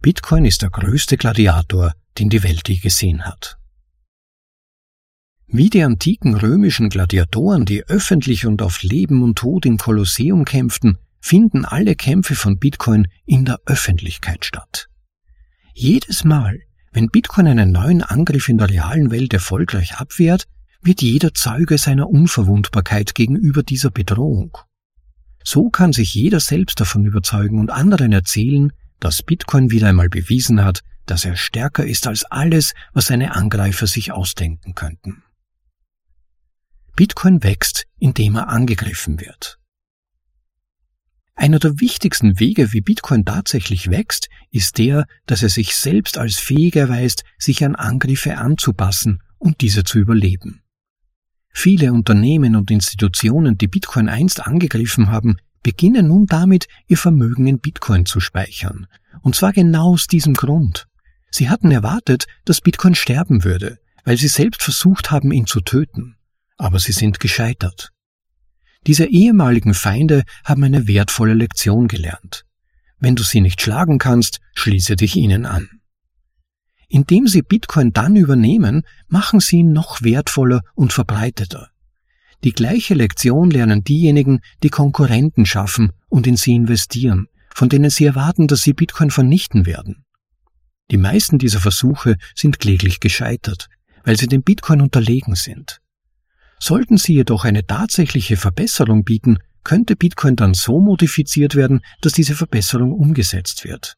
Bitcoin 0.00 0.44
ist 0.44 0.62
der 0.62 0.70
größte 0.70 1.16
Gladiator, 1.16 1.92
den 2.18 2.30
die 2.30 2.42
Welt 2.42 2.68
je 2.68 2.76
gesehen 2.76 3.24
hat. 3.24 3.58
Wie 5.46 5.68
die 5.68 5.82
antiken 5.82 6.34
römischen 6.34 6.88
Gladiatoren, 6.88 7.66
die 7.66 7.84
öffentlich 7.84 8.46
und 8.46 8.62
auf 8.62 8.82
Leben 8.82 9.22
und 9.22 9.36
Tod 9.36 9.66
im 9.66 9.76
Kolosseum 9.76 10.46
kämpften, 10.46 10.98
finden 11.20 11.66
alle 11.66 11.94
Kämpfe 11.94 12.34
von 12.34 12.58
Bitcoin 12.58 13.06
in 13.26 13.44
der 13.44 13.60
Öffentlichkeit 13.66 14.46
statt. 14.46 14.88
Jedes 15.74 16.24
Mal, 16.24 16.60
wenn 16.92 17.08
Bitcoin 17.08 17.46
einen 17.46 17.72
neuen 17.72 18.02
Angriff 18.02 18.48
in 18.48 18.58
der 18.58 18.68
realen 18.68 19.10
Welt 19.10 19.32
erfolgreich 19.32 19.96
abwehrt, 19.96 20.46
wird 20.82 21.00
jeder 21.00 21.32
Zeuge 21.32 21.78
seiner 21.78 22.08
Unverwundbarkeit 22.08 23.14
gegenüber 23.14 23.62
dieser 23.62 23.90
Bedrohung. 23.90 24.58
So 25.44 25.70
kann 25.70 25.92
sich 25.92 26.14
jeder 26.14 26.40
selbst 26.40 26.80
davon 26.80 27.04
überzeugen 27.04 27.58
und 27.58 27.70
anderen 27.70 28.12
erzählen, 28.12 28.72
dass 29.00 29.22
Bitcoin 29.22 29.70
wieder 29.70 29.88
einmal 29.88 30.08
bewiesen 30.08 30.62
hat, 30.64 30.82
dass 31.06 31.24
er 31.24 31.36
stärker 31.36 31.84
ist 31.84 32.06
als 32.06 32.24
alles, 32.24 32.74
was 32.92 33.06
seine 33.06 33.34
Angreifer 33.34 33.86
sich 33.86 34.12
ausdenken 34.12 34.74
könnten. 34.74 35.22
Bitcoin 36.94 37.42
wächst, 37.42 37.86
indem 37.98 38.36
er 38.36 38.48
angegriffen 38.48 39.20
wird. 39.20 39.58
Einer 41.42 41.58
der 41.58 41.80
wichtigsten 41.80 42.38
Wege, 42.38 42.72
wie 42.72 42.82
Bitcoin 42.82 43.24
tatsächlich 43.24 43.90
wächst, 43.90 44.28
ist 44.52 44.78
der, 44.78 45.06
dass 45.26 45.42
er 45.42 45.48
sich 45.48 45.74
selbst 45.74 46.16
als 46.16 46.36
fähig 46.38 46.76
erweist, 46.76 47.24
sich 47.36 47.64
an 47.64 47.74
Angriffe 47.74 48.38
anzupassen 48.38 49.24
und 49.38 49.60
diese 49.60 49.82
zu 49.82 49.98
überleben. 49.98 50.62
Viele 51.52 51.92
Unternehmen 51.92 52.54
und 52.54 52.70
Institutionen, 52.70 53.58
die 53.58 53.66
Bitcoin 53.66 54.08
einst 54.08 54.46
angegriffen 54.46 55.10
haben, 55.10 55.34
beginnen 55.64 56.06
nun 56.06 56.26
damit, 56.26 56.68
ihr 56.86 56.96
Vermögen 56.96 57.48
in 57.48 57.58
Bitcoin 57.58 58.06
zu 58.06 58.20
speichern. 58.20 58.86
Und 59.22 59.34
zwar 59.34 59.52
genau 59.52 59.94
aus 59.94 60.06
diesem 60.06 60.34
Grund. 60.34 60.86
Sie 61.32 61.50
hatten 61.50 61.72
erwartet, 61.72 62.28
dass 62.44 62.60
Bitcoin 62.60 62.94
sterben 62.94 63.42
würde, 63.42 63.80
weil 64.04 64.16
sie 64.16 64.28
selbst 64.28 64.62
versucht 64.62 65.10
haben, 65.10 65.32
ihn 65.32 65.46
zu 65.46 65.60
töten 65.60 66.14
aber 66.62 66.78
sie 66.78 66.92
sind 66.92 67.18
gescheitert. 67.18 67.91
Diese 68.86 69.06
ehemaligen 69.06 69.74
Feinde 69.74 70.24
haben 70.44 70.64
eine 70.64 70.88
wertvolle 70.88 71.34
Lektion 71.34 71.88
gelernt. 71.88 72.44
Wenn 72.98 73.16
du 73.16 73.22
sie 73.22 73.40
nicht 73.40 73.60
schlagen 73.60 73.98
kannst, 73.98 74.40
schließe 74.54 74.96
dich 74.96 75.16
ihnen 75.16 75.46
an. 75.46 75.68
Indem 76.88 77.26
sie 77.26 77.42
Bitcoin 77.42 77.92
dann 77.92 78.16
übernehmen, 78.16 78.82
machen 79.08 79.40
sie 79.40 79.56
ihn 79.58 79.72
noch 79.72 80.02
wertvoller 80.02 80.60
und 80.74 80.92
verbreiteter. 80.92 81.70
Die 82.44 82.52
gleiche 82.52 82.94
Lektion 82.94 83.50
lernen 83.50 83.84
diejenigen, 83.84 84.40
die 84.62 84.68
Konkurrenten 84.68 85.46
schaffen 85.46 85.92
und 86.08 86.26
in 86.26 86.36
sie 86.36 86.54
investieren, 86.54 87.28
von 87.54 87.68
denen 87.68 87.90
sie 87.90 88.04
erwarten, 88.04 88.48
dass 88.48 88.62
sie 88.62 88.72
Bitcoin 88.72 89.10
vernichten 89.10 89.64
werden. 89.64 90.04
Die 90.90 90.96
meisten 90.96 91.38
dieser 91.38 91.60
Versuche 91.60 92.16
sind 92.34 92.58
kläglich 92.58 93.00
gescheitert, 93.00 93.68
weil 94.04 94.16
sie 94.16 94.26
dem 94.26 94.42
Bitcoin 94.42 94.80
unterlegen 94.80 95.36
sind. 95.36 95.81
Sollten 96.64 96.96
sie 96.96 97.14
jedoch 97.14 97.44
eine 97.44 97.66
tatsächliche 97.66 98.36
Verbesserung 98.36 99.02
bieten, 99.02 99.38
könnte 99.64 99.96
Bitcoin 99.96 100.36
dann 100.36 100.54
so 100.54 100.80
modifiziert 100.80 101.56
werden, 101.56 101.80
dass 102.02 102.12
diese 102.12 102.36
Verbesserung 102.36 102.92
umgesetzt 102.92 103.64
wird. 103.64 103.96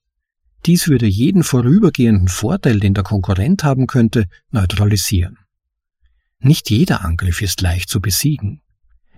Dies 0.65 0.89
würde 0.89 1.05
jeden 1.05 1.43
vorübergehenden 1.43 2.29
Vorteil, 2.29 2.81
den 2.81 2.95
der 2.95 3.05
Konkurrent 3.05 3.65
haben 3.65 3.87
könnte, 3.87 4.29
neutralisieren. 4.51 5.37
Nicht 6.39 6.71
jeder 6.71 7.05
Angriff 7.05 7.43
ist 7.43 7.61
leicht 7.61 7.91
zu 7.91 8.01
besiegen. 8.01 8.63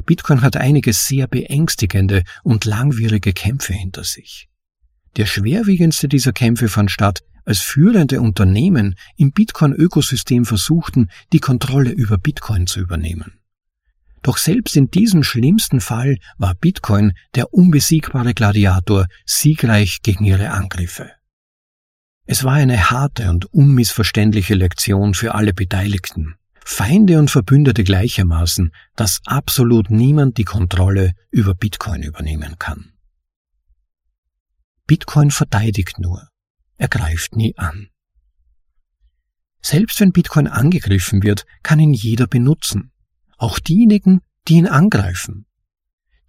Bitcoin 0.07 0.43
hat 0.43 0.57
einige 0.57 0.93
sehr 0.93 1.29
beängstigende 1.29 2.25
und 2.43 2.65
langwierige 2.65 3.33
Kämpfe 3.33 3.75
hinter 3.75 4.03
sich. 4.03 4.49
Der 5.15 5.27
schwerwiegendste 5.27 6.09
dieser 6.09 6.33
Kämpfe 6.33 6.69
fand 6.69 6.91
statt, 6.91 7.23
als 7.47 7.61
führende 7.61 8.21
Unternehmen 8.21 8.97
im 9.17 9.33
Bitcoin-Ökosystem 9.33 10.45
versuchten, 10.45 11.09
die 11.33 11.39
Kontrolle 11.39 11.91
über 11.91 12.19
Bitcoin 12.19 12.67
zu 12.67 12.81
übernehmen. 12.81 13.39
Doch 14.23 14.37
selbst 14.37 14.77
in 14.77 14.91
diesem 14.91 15.23
schlimmsten 15.23 15.81
Fall 15.81 16.19
war 16.37 16.55
Bitcoin 16.55 17.13
der 17.37 17.55
unbesiegbare 17.55 18.35
Gladiator 18.35 19.07
siegreich 19.25 20.03
gegen 20.03 20.25
ihre 20.25 20.51
Angriffe. 20.51 21.13
Es 22.25 22.43
war 22.43 22.55
eine 22.55 22.91
harte 22.91 23.31
und 23.31 23.47
unmissverständliche 23.55 24.55
Lektion 24.55 25.15
für 25.15 25.37
alle 25.37 25.55
Beteiligten, 25.55 26.35
Feinde 26.65 27.21
und 27.21 27.31
Verbündete 27.31 27.85
gleichermaßen, 27.85 28.73
dass 28.97 29.21
absolut 29.27 29.91
niemand 29.91 30.37
die 30.37 30.45
Kontrolle 30.45 31.13
über 31.31 31.55
Bitcoin 31.55 32.03
übernehmen 32.03 32.59
kann. 32.59 32.93
Bitcoin 34.89 35.31
verteidigt 35.31 36.01
nur. 36.01 36.29
Er 36.77 36.89
greift 36.89 37.37
nie 37.37 37.57
an. 37.57 37.89
Selbst 39.61 40.01
wenn 40.01 40.13
Bitcoin 40.13 40.47
angegriffen 40.47 41.23
wird, 41.23 41.45
kann 41.63 41.81
ihn 41.81 41.93
jeder 41.93 42.27
benutzen. 42.27 42.93
Auch 43.37 43.59
diejenigen, 43.59 44.21
die 44.47 44.55
ihn 44.55 44.69
angreifen. 44.69 45.47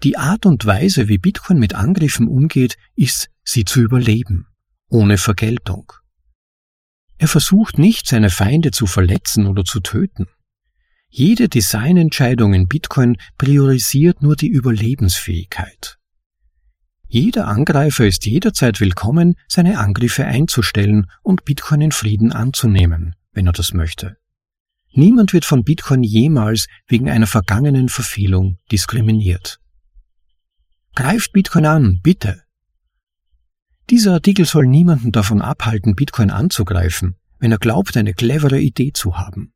Die 0.03 0.17
Art 0.17 0.45
und 0.45 0.65
Weise, 0.65 1.07
wie 1.07 1.17
Bitcoin 1.17 1.59
mit 1.59 1.73
Angriffen 1.73 2.27
umgeht, 2.27 2.77
ist, 2.95 3.29
sie 3.43 3.65
zu 3.65 3.81
überleben, 3.81 4.47
ohne 4.89 5.17
Vergeltung. 5.17 5.91
Er 7.17 7.27
versucht 7.27 7.77
nicht, 7.79 8.07
seine 8.07 8.29
Feinde 8.29 8.71
zu 8.71 8.85
verletzen 8.85 9.47
oder 9.47 9.63
zu 9.63 9.79
töten. 9.79 10.27
Jede 11.09 11.49
Designentscheidung 11.49 12.53
in 12.53 12.67
Bitcoin 12.67 13.17
priorisiert 13.37 14.21
nur 14.21 14.35
die 14.35 14.49
Überlebensfähigkeit. 14.49 15.96
Jeder 17.09 17.47
Angreifer 17.47 18.05
ist 18.05 18.25
jederzeit 18.25 18.81
willkommen, 18.81 19.35
seine 19.47 19.79
Angriffe 19.79 20.25
einzustellen 20.25 21.07
und 21.23 21.45
Bitcoin 21.45 21.79
in 21.79 21.91
Frieden 21.93 22.33
anzunehmen, 22.33 23.15
wenn 23.31 23.47
er 23.47 23.53
das 23.53 23.73
möchte. 23.73 24.17
Niemand 24.91 25.31
wird 25.31 25.45
von 25.45 25.63
Bitcoin 25.63 26.03
jemals 26.03 26.67
wegen 26.85 27.09
einer 27.09 27.27
vergangenen 27.27 27.87
Verfehlung 27.87 28.57
diskriminiert. 28.73 29.59
Greift 30.95 31.31
Bitcoin 31.31 31.65
an, 31.65 31.99
bitte. 32.03 32.43
Dieser 33.89 34.13
Artikel 34.13 34.43
soll 34.43 34.65
niemanden 34.65 35.13
davon 35.13 35.41
abhalten, 35.41 35.95
Bitcoin 35.95 36.29
anzugreifen, 36.29 37.15
wenn 37.39 37.53
er 37.53 37.57
glaubt, 37.57 37.95
eine 37.95 38.13
clevere 38.15 38.59
Idee 38.59 38.91
zu 38.91 39.17
haben. 39.17 39.53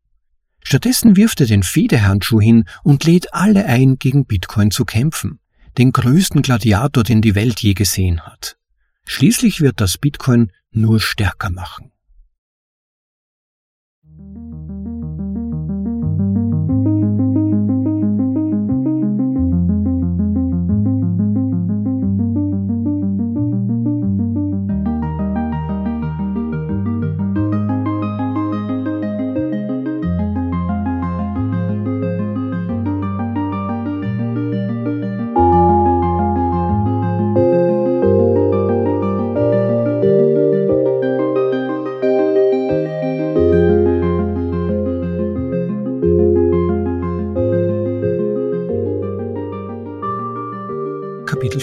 Stattdessen 0.63 1.17
wirft 1.17 1.41
er 1.41 1.47
den 1.47 1.63
Fehdehandschuh 1.63 2.39
hin 2.39 2.63
und 2.83 3.03
lädt 3.03 3.33
alle 3.33 3.65
ein, 3.65 3.97
gegen 3.97 4.25
Bitcoin 4.25 4.71
zu 4.71 4.85
kämpfen, 4.85 5.39
den 5.77 5.91
größten 5.91 6.41
Gladiator, 6.41 7.03
den 7.03 7.21
die 7.21 7.35
Welt 7.35 7.61
je 7.61 7.73
gesehen 7.73 8.21
hat. 8.21 8.57
Schließlich 9.05 9.61
wird 9.61 9.81
das 9.81 9.97
Bitcoin 9.97 10.51
nur 10.71 10.99
stärker 10.99 11.49
machen. 11.49 11.91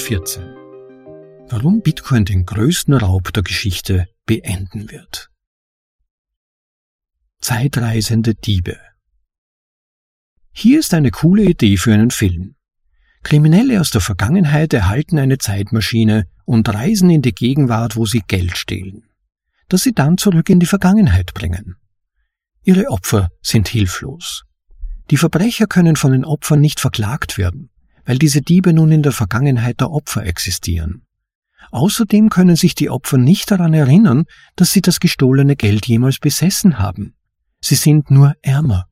Kapitel 0.08 0.24
14 0.24 0.42
Warum 1.50 1.82
Bitcoin 1.82 2.24
den 2.24 2.46
größten 2.46 2.94
Raub 2.94 3.30
der 3.34 3.42
Geschichte 3.42 4.08
beenden 4.24 4.90
wird. 4.90 5.28
Zeitreisende 7.42 8.34
Diebe 8.34 8.78
Hier 10.50 10.78
ist 10.78 10.94
eine 10.94 11.10
coole 11.10 11.42
Idee 11.42 11.76
für 11.76 11.92
einen 11.92 12.10
Film. 12.10 12.54
Kriminelle 13.22 13.82
aus 13.82 13.90
der 13.90 14.00
Vergangenheit 14.00 14.72
erhalten 14.72 15.18
eine 15.18 15.36
Zeitmaschine 15.36 16.26
und 16.46 16.66
reisen 16.72 17.10
in 17.10 17.20
die 17.20 17.34
Gegenwart, 17.34 17.94
wo 17.94 18.06
sie 18.06 18.22
Geld 18.26 18.56
stehlen, 18.56 19.10
das 19.68 19.82
sie 19.82 19.92
dann 19.92 20.16
zurück 20.16 20.48
in 20.48 20.58
die 20.58 20.64
Vergangenheit 20.64 21.34
bringen. 21.34 21.76
Ihre 22.62 22.88
Opfer 22.88 23.28
sind 23.42 23.68
hilflos. 23.68 24.44
Die 25.10 25.18
Verbrecher 25.18 25.66
können 25.66 25.96
von 25.96 26.12
den 26.12 26.24
Opfern 26.24 26.62
nicht 26.62 26.80
verklagt 26.80 27.36
werden 27.36 27.68
weil 28.08 28.18
diese 28.18 28.40
Diebe 28.40 28.72
nun 28.72 28.90
in 28.90 29.02
der 29.02 29.12
Vergangenheit 29.12 29.80
der 29.80 29.90
Opfer 29.90 30.24
existieren. 30.24 31.02
Außerdem 31.70 32.30
können 32.30 32.56
sich 32.56 32.74
die 32.74 32.88
Opfer 32.88 33.18
nicht 33.18 33.50
daran 33.50 33.74
erinnern, 33.74 34.24
dass 34.56 34.72
sie 34.72 34.80
das 34.80 34.98
gestohlene 34.98 35.56
Geld 35.56 35.86
jemals 35.86 36.18
besessen 36.18 36.78
haben. 36.78 37.14
Sie 37.60 37.74
sind 37.74 38.10
nur 38.10 38.32
ärmer. 38.40 38.86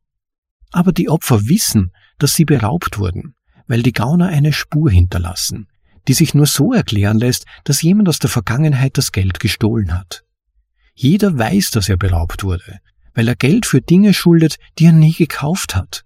Aber 0.70 0.92
die 0.92 1.09
Opfer 1.09 1.48
wissen, 1.48 1.92
dass 2.18 2.35
sie 2.35 2.44
beraubt 2.44 2.98
wurden, 2.98 3.35
weil 3.66 3.83
die 3.83 3.94
Gauner 3.94 4.29
eine 4.29 4.52
Spur 4.52 4.90
hinterlassen, 4.90 5.68
die 6.09 6.12
sich 6.12 6.35
nur 6.35 6.44
so 6.44 6.74
erklären 6.74 7.18
lässt, 7.18 7.46
dass 7.64 7.81
jemand 7.81 8.11
aus 8.11 8.18
der 8.18 8.29
Vergangenheit 8.29 8.98
das 8.98 9.12
Geld 9.12 9.40
gestohlen 9.40 9.94
hat. 9.94 10.24
Jeder 10.94 11.38
weiß, 11.38 11.70
dass 11.70 11.88
er 11.88 11.96
beraubt 11.96 12.44
wurde, 12.44 12.81
weil 13.14 13.29
er 13.29 13.37
Geld 13.37 13.64
für 13.64 13.81
Dinge 13.81 14.12
schuldet, 14.12 14.59
die 14.79 14.85
er 14.85 14.92
nie 14.92 15.14
gekauft 15.14 15.74
hat. 15.74 16.05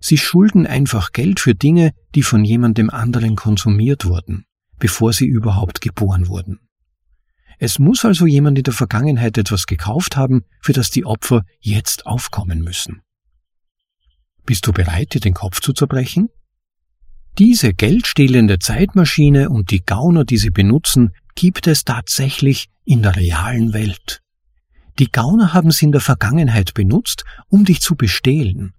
Sie 0.00 0.18
schulden 0.18 0.66
einfach 0.66 1.12
Geld 1.12 1.40
für 1.40 1.54
Dinge, 1.54 1.92
die 2.14 2.22
von 2.22 2.44
jemandem 2.44 2.90
anderen 2.90 3.36
konsumiert 3.36 4.04
wurden, 4.04 4.44
bevor 4.78 5.12
sie 5.12 5.26
überhaupt 5.26 5.80
geboren 5.80 6.28
wurden. 6.28 6.60
Es 7.58 7.80
muss 7.80 8.04
also 8.04 8.26
jemand 8.26 8.56
in 8.58 8.64
der 8.64 8.74
Vergangenheit 8.74 9.36
etwas 9.36 9.66
gekauft 9.66 10.16
haben, 10.16 10.44
für 10.62 10.72
das 10.72 10.90
die 10.90 11.04
Opfer 11.04 11.42
jetzt 11.58 12.06
aufkommen 12.06 12.60
müssen. 12.60 13.02
Bist 14.46 14.66
du 14.66 14.72
bereit, 14.72 15.14
dir 15.14 15.20
den 15.20 15.34
Kopf 15.34 15.60
zu 15.60 15.72
zerbrechen? 15.72 16.28
Diese 17.36 17.74
geldstehlende 17.74 18.58
Zeitmaschine 18.58 19.50
und 19.50 19.70
die 19.70 19.84
Gauner, 19.84 20.24
die 20.24 20.38
sie 20.38 20.50
benutzen, 20.50 21.14
gibt 21.34 21.66
es 21.66 21.84
tatsächlich 21.84 22.68
in 22.84 23.02
der 23.02 23.16
realen 23.16 23.72
Welt. 23.72 24.22
Die 24.98 25.10
Gauner 25.10 25.52
haben 25.52 25.70
sie 25.70 25.86
in 25.86 25.92
der 25.92 26.00
Vergangenheit 26.00 26.74
benutzt, 26.74 27.24
um 27.48 27.64
dich 27.64 27.80
zu 27.80 27.94
bestehlen, 27.94 28.72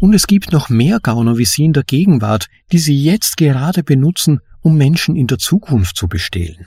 und 0.00 0.14
es 0.14 0.26
gibt 0.26 0.52
noch 0.52 0.68
mehr 0.68 1.00
Gauner 1.00 1.38
wie 1.38 1.44
Sie 1.44 1.64
in 1.64 1.72
der 1.72 1.84
Gegenwart, 1.84 2.48
die 2.72 2.78
Sie 2.78 3.02
jetzt 3.02 3.36
gerade 3.36 3.82
benutzen, 3.82 4.40
um 4.60 4.76
Menschen 4.76 5.16
in 5.16 5.26
der 5.26 5.38
Zukunft 5.38 5.96
zu 5.96 6.08
bestehlen. 6.08 6.66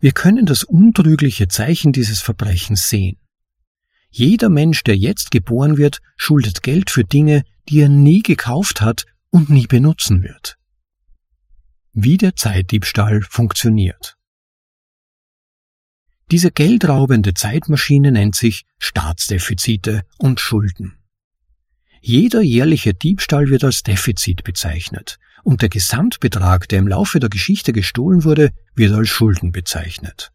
Wir 0.00 0.12
können 0.12 0.46
das 0.46 0.64
untrügliche 0.64 1.48
Zeichen 1.48 1.92
dieses 1.92 2.20
Verbrechens 2.20 2.88
sehen. 2.88 3.16
Jeder 4.10 4.48
Mensch, 4.48 4.84
der 4.84 4.96
jetzt 4.96 5.30
geboren 5.30 5.76
wird, 5.76 6.00
schuldet 6.16 6.62
Geld 6.62 6.90
für 6.90 7.04
Dinge, 7.04 7.42
die 7.68 7.80
er 7.80 7.88
nie 7.88 8.22
gekauft 8.22 8.80
hat 8.80 9.06
und 9.30 9.50
nie 9.50 9.66
benutzen 9.66 10.22
wird. 10.22 10.56
Wie 11.92 12.16
der 12.16 12.36
Zeitdiebstahl 12.36 13.22
funktioniert. 13.22 14.16
Diese 16.30 16.50
geldraubende 16.50 17.34
Zeitmaschine 17.34 18.12
nennt 18.12 18.34
sich 18.34 18.64
Staatsdefizite 18.78 20.02
und 20.18 20.40
Schulden. 20.40 20.98
Jeder 22.06 22.42
jährliche 22.42 22.92
Diebstahl 22.92 23.48
wird 23.48 23.64
als 23.64 23.82
Defizit 23.82 24.44
bezeichnet 24.44 25.18
und 25.42 25.62
der 25.62 25.70
Gesamtbetrag, 25.70 26.68
der 26.68 26.80
im 26.80 26.86
Laufe 26.86 27.18
der 27.18 27.30
Geschichte 27.30 27.72
gestohlen 27.72 28.24
wurde, 28.24 28.50
wird 28.74 28.92
als 28.92 29.08
Schulden 29.08 29.52
bezeichnet. 29.52 30.30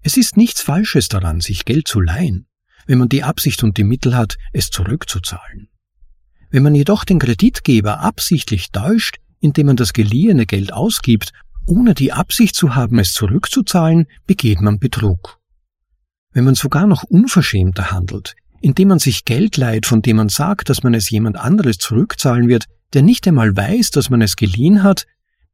Es 0.00 0.16
ist 0.16 0.38
nichts 0.38 0.62
Falsches 0.62 1.08
daran, 1.08 1.42
sich 1.42 1.66
Geld 1.66 1.86
zu 1.86 2.00
leihen, 2.00 2.46
wenn 2.86 2.96
man 2.96 3.10
die 3.10 3.24
Absicht 3.24 3.62
und 3.62 3.76
die 3.76 3.84
Mittel 3.84 4.16
hat, 4.16 4.38
es 4.54 4.70
zurückzuzahlen. 4.70 5.68
Wenn 6.48 6.62
man 6.62 6.74
jedoch 6.74 7.04
den 7.04 7.18
Kreditgeber 7.18 8.00
absichtlich 8.00 8.70
täuscht, 8.70 9.18
indem 9.40 9.66
man 9.66 9.76
das 9.76 9.92
geliehene 9.92 10.46
Geld 10.46 10.72
ausgibt, 10.72 11.34
ohne 11.66 11.92
die 11.92 12.14
Absicht 12.14 12.54
zu 12.54 12.74
haben, 12.74 12.98
es 12.98 13.12
zurückzuzahlen, 13.12 14.06
begeht 14.26 14.62
man 14.62 14.78
Betrug. 14.78 15.38
Wenn 16.32 16.44
man 16.44 16.54
sogar 16.54 16.86
noch 16.86 17.02
unverschämter 17.02 17.90
handelt, 17.90 18.34
indem 18.64 18.88
man 18.88 18.98
sich 18.98 19.26
Geld 19.26 19.58
leiht, 19.58 19.84
von 19.84 20.00
dem 20.00 20.16
man 20.16 20.30
sagt, 20.30 20.70
dass 20.70 20.82
man 20.82 20.94
es 20.94 21.10
jemand 21.10 21.36
anderes 21.36 21.76
zurückzahlen 21.76 22.48
wird, 22.48 22.64
der 22.94 23.02
nicht 23.02 23.28
einmal 23.28 23.54
weiß, 23.54 23.90
dass 23.90 24.08
man 24.08 24.22
es 24.22 24.36
geliehen 24.36 24.82
hat, 24.82 25.06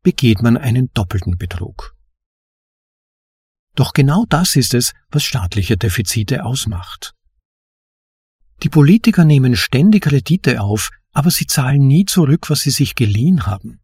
begeht 0.05 0.42
man 0.42 0.57
einen 0.57 0.92
doppelten 0.94 1.37
Betrug. 1.37 1.96
Doch 3.75 3.94
genau 3.94 4.27
das 4.29 4.55
ist 4.55 4.75
es, 4.75 4.92
was 5.11 5.25
staatliche 5.25 5.77
Defizite 5.77 6.44
ausmacht. 6.44 7.14
Die 8.62 8.68
Politiker 8.68 9.25
nehmen 9.25 9.57
ständig 9.57 10.05
Kredite 10.05 10.61
auf, 10.61 10.90
aber 11.11 11.33
sie 11.33 11.49
zahlen 11.49 11.88
nie 11.88 12.05
zurück, 12.05 12.49
was 12.49 12.61
sie 12.61 12.70
sich 12.70 12.94
geliehen 12.94 13.44
haben. 13.44 13.81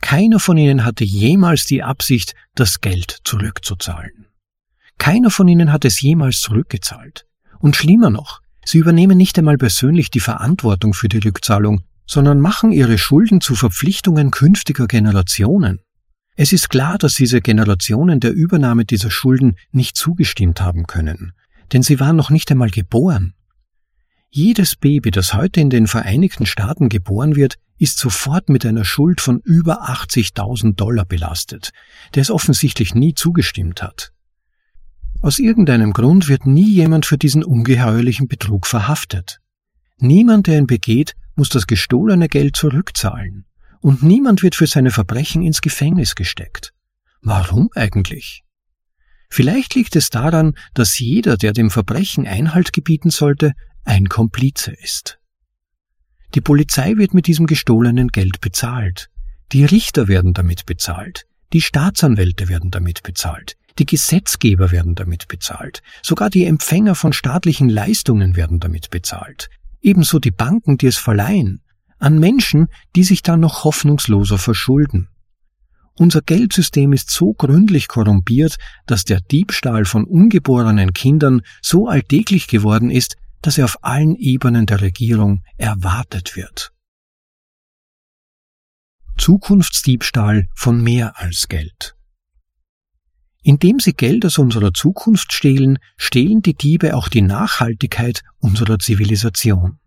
Keiner 0.00 0.38
von 0.38 0.56
ihnen 0.58 0.84
hatte 0.84 1.02
jemals 1.02 1.66
die 1.66 1.82
Absicht, 1.82 2.36
das 2.54 2.80
Geld 2.80 3.18
zurückzuzahlen. 3.24 4.28
Keiner 4.98 5.30
von 5.30 5.48
ihnen 5.48 5.72
hat 5.72 5.84
es 5.84 6.00
jemals 6.00 6.40
zurückgezahlt. 6.40 7.26
Und 7.58 7.76
schlimmer 7.76 8.10
noch, 8.10 8.43
Sie 8.64 8.78
übernehmen 8.78 9.16
nicht 9.16 9.38
einmal 9.38 9.58
persönlich 9.58 10.10
die 10.10 10.20
Verantwortung 10.20 10.94
für 10.94 11.08
die 11.08 11.18
Rückzahlung, 11.18 11.82
sondern 12.06 12.40
machen 12.40 12.72
ihre 12.72 12.98
Schulden 12.98 13.40
zu 13.40 13.54
Verpflichtungen 13.54 14.30
künftiger 14.30 14.86
Generationen. 14.86 15.80
Es 16.36 16.52
ist 16.52 16.68
klar, 16.68 16.98
dass 16.98 17.14
diese 17.14 17.40
Generationen 17.40 18.20
der 18.20 18.32
Übernahme 18.32 18.84
dieser 18.84 19.10
Schulden 19.10 19.56
nicht 19.70 19.96
zugestimmt 19.96 20.60
haben 20.60 20.86
können, 20.86 21.32
denn 21.72 21.82
sie 21.82 22.00
waren 22.00 22.16
noch 22.16 22.30
nicht 22.30 22.50
einmal 22.50 22.70
geboren. 22.70 23.34
Jedes 24.30 24.74
Baby, 24.74 25.12
das 25.12 25.34
heute 25.34 25.60
in 25.60 25.70
den 25.70 25.86
Vereinigten 25.86 26.44
Staaten 26.44 26.88
geboren 26.88 27.36
wird, 27.36 27.54
ist 27.78 27.98
sofort 27.98 28.48
mit 28.48 28.66
einer 28.66 28.84
Schuld 28.84 29.20
von 29.20 29.40
über 29.44 29.88
80.000 29.88 30.74
Dollar 30.74 31.04
belastet, 31.04 31.70
der 32.14 32.22
es 32.22 32.32
offensichtlich 32.32 32.96
nie 32.96 33.14
zugestimmt 33.14 33.82
hat. 33.82 34.13
Aus 35.24 35.38
irgendeinem 35.38 35.94
Grund 35.94 36.28
wird 36.28 36.44
nie 36.44 36.68
jemand 36.68 37.06
für 37.06 37.16
diesen 37.16 37.42
ungeheuerlichen 37.42 38.28
Betrug 38.28 38.66
verhaftet. 38.66 39.40
Niemand, 39.96 40.48
der 40.48 40.58
ihn 40.58 40.66
begeht, 40.66 41.14
muss 41.34 41.48
das 41.48 41.66
gestohlene 41.66 42.28
Geld 42.28 42.56
zurückzahlen. 42.56 43.46
Und 43.80 44.02
niemand 44.02 44.42
wird 44.42 44.54
für 44.54 44.66
seine 44.66 44.90
Verbrechen 44.90 45.42
ins 45.42 45.62
Gefängnis 45.62 46.14
gesteckt. 46.14 46.74
Warum 47.22 47.70
eigentlich? 47.74 48.44
Vielleicht 49.30 49.74
liegt 49.74 49.96
es 49.96 50.10
daran, 50.10 50.58
dass 50.74 50.98
jeder, 50.98 51.38
der 51.38 51.54
dem 51.54 51.70
Verbrechen 51.70 52.26
Einhalt 52.26 52.74
gebieten 52.74 53.08
sollte, 53.08 53.54
ein 53.82 54.10
Komplize 54.10 54.72
ist. 54.72 55.18
Die 56.34 56.42
Polizei 56.42 56.98
wird 56.98 57.14
mit 57.14 57.28
diesem 57.28 57.46
gestohlenen 57.46 58.08
Geld 58.08 58.42
bezahlt. 58.42 59.08
Die 59.52 59.64
Richter 59.64 60.06
werden 60.06 60.34
damit 60.34 60.66
bezahlt. 60.66 61.24
Die 61.54 61.62
Staatsanwälte 61.62 62.50
werden 62.50 62.70
damit 62.70 63.02
bezahlt. 63.02 63.56
Die 63.78 63.86
Gesetzgeber 63.86 64.70
werden 64.70 64.94
damit 64.94 65.28
bezahlt. 65.28 65.82
Sogar 66.02 66.30
die 66.30 66.44
Empfänger 66.44 66.94
von 66.94 67.12
staatlichen 67.12 67.68
Leistungen 67.68 68.36
werden 68.36 68.60
damit 68.60 68.90
bezahlt. 68.90 69.50
Ebenso 69.80 70.18
die 70.18 70.30
Banken, 70.30 70.78
die 70.78 70.86
es 70.86 70.96
verleihen. 70.96 71.62
An 71.98 72.18
Menschen, 72.18 72.68
die 72.94 73.04
sich 73.04 73.22
dann 73.22 73.40
noch 73.40 73.64
hoffnungsloser 73.64 74.38
verschulden. 74.38 75.08
Unser 75.96 76.22
Geldsystem 76.22 76.92
ist 76.92 77.10
so 77.10 77.34
gründlich 77.34 77.86
korrumpiert, 77.86 78.56
dass 78.86 79.04
der 79.04 79.20
Diebstahl 79.20 79.84
von 79.84 80.04
ungeborenen 80.04 80.92
Kindern 80.92 81.42
so 81.62 81.88
alltäglich 81.88 82.48
geworden 82.48 82.90
ist, 82.90 83.16
dass 83.42 83.58
er 83.58 83.66
auf 83.66 83.78
allen 83.82 84.16
Ebenen 84.16 84.66
der 84.66 84.80
Regierung 84.80 85.44
erwartet 85.56 86.34
wird. 86.34 86.72
Zukunftsdiebstahl 89.18 90.48
von 90.54 90.82
mehr 90.82 91.20
als 91.20 91.46
Geld. 91.48 91.93
Indem 93.46 93.78
sie 93.78 93.92
Geld 93.92 94.24
aus 94.24 94.38
unserer 94.38 94.72
Zukunft 94.72 95.34
stehlen, 95.34 95.78
stehlen 95.98 96.40
die 96.40 96.54
Diebe 96.54 96.96
auch 96.96 97.08
die 97.08 97.20
Nachhaltigkeit 97.20 98.22
unserer 98.38 98.78
Zivilisation. 98.78 99.78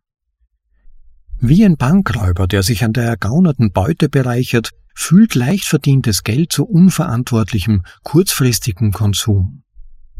Wie 1.40 1.66
ein 1.66 1.76
Bankräuber, 1.76 2.46
der 2.46 2.62
sich 2.62 2.84
an 2.84 2.94
der 2.94 3.06
ergaunerten 3.06 3.72
Beute 3.72 4.10
bereichert, 4.10 4.70
fühlt 4.94 5.34
leicht 5.34 5.66
verdientes 5.66 6.24
Geld 6.24 6.54
zu 6.54 6.66
unverantwortlichem, 6.66 7.82
kurzfristigem 8.04 8.92
Konsum, 8.92 9.64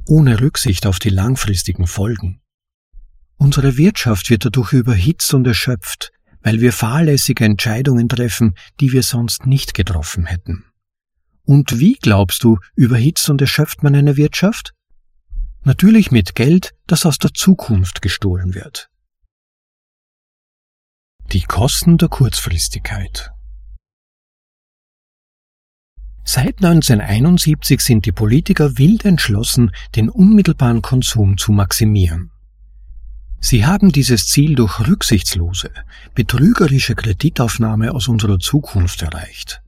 ohne 0.08 0.42
Rücksicht 0.42 0.88
auf 0.88 0.98
die 0.98 1.10
langfristigen 1.10 1.86
Folgen. 1.86 2.42
Unsere 3.38 3.78
Wirtschaft 3.78 4.32
wird 4.32 4.46
dadurch 4.46 4.74
überhitzt 4.74 5.32
und 5.36 5.46
erschöpft, 5.46 6.12
weil 6.42 6.60
wir 6.60 6.74
fahrlässige 6.74 7.46
Entscheidungen 7.46 8.10
treffen, 8.10 8.56
die 8.80 8.92
wir 8.94 9.04
sonst 9.04 9.46
nicht 9.46 9.76
getroffen 9.76 10.26
hätten. 10.26 10.64
Und 11.48 11.80
wie 11.80 11.94
glaubst 11.94 12.44
du, 12.44 12.60
überhitzt 12.76 13.30
und 13.30 13.40
erschöpft 13.40 13.82
man 13.82 13.96
eine 13.96 14.18
Wirtschaft? 14.18 14.74
Natürlich 15.64 16.12
mit 16.12 16.36
Geld, 16.36 16.76
das 16.88 17.06
aus 17.06 17.20
der 17.20 17.34
Zukunft 17.34 18.02
gestohlen 18.02 18.54
wird. 18.54 18.90
Die 21.32 21.44
Kosten 21.44 21.98
der 21.98 22.10
Kurzfristigkeit 22.10 23.32
Seit 26.26 26.58
1971 26.58 27.80
sind 27.80 28.06
die 28.06 28.12
Politiker 28.12 28.78
wild 28.78 29.06
entschlossen, 29.06 29.72
den 29.96 30.10
unmittelbaren 30.10 30.82
Konsum 30.82 31.38
zu 31.38 31.54
maximieren. 31.54 32.32
Sie 33.40 33.66
haben 33.66 33.94
dieses 33.94 34.28
Ziel 34.28 34.56
durch 34.56 34.86
rücksichtslose, 34.86 35.72
betrügerische 36.14 36.96
Kreditaufnahme 36.96 37.94
aus 37.94 38.10
unserer 38.10 38.40
Zukunft 38.40 39.02
erreicht. 39.02 39.62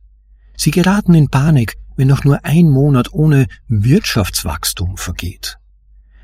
Sie 0.62 0.72
geraten 0.72 1.14
in 1.14 1.30
Panik, 1.30 1.78
wenn 1.96 2.10
noch 2.10 2.26
nur 2.26 2.44
ein 2.44 2.70
Monat 2.70 3.14
ohne 3.14 3.48
Wirtschaftswachstum 3.70 4.98
vergeht. 4.98 5.58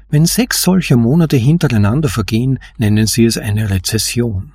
Wenn 0.10 0.26
sechs 0.26 0.62
solcher 0.62 0.98
Monate 0.98 1.38
hintereinander 1.38 2.10
vergehen, 2.10 2.60
nennen 2.78 3.08
sie 3.08 3.24
es 3.24 3.38
eine 3.38 3.70
Rezession. 3.70 4.52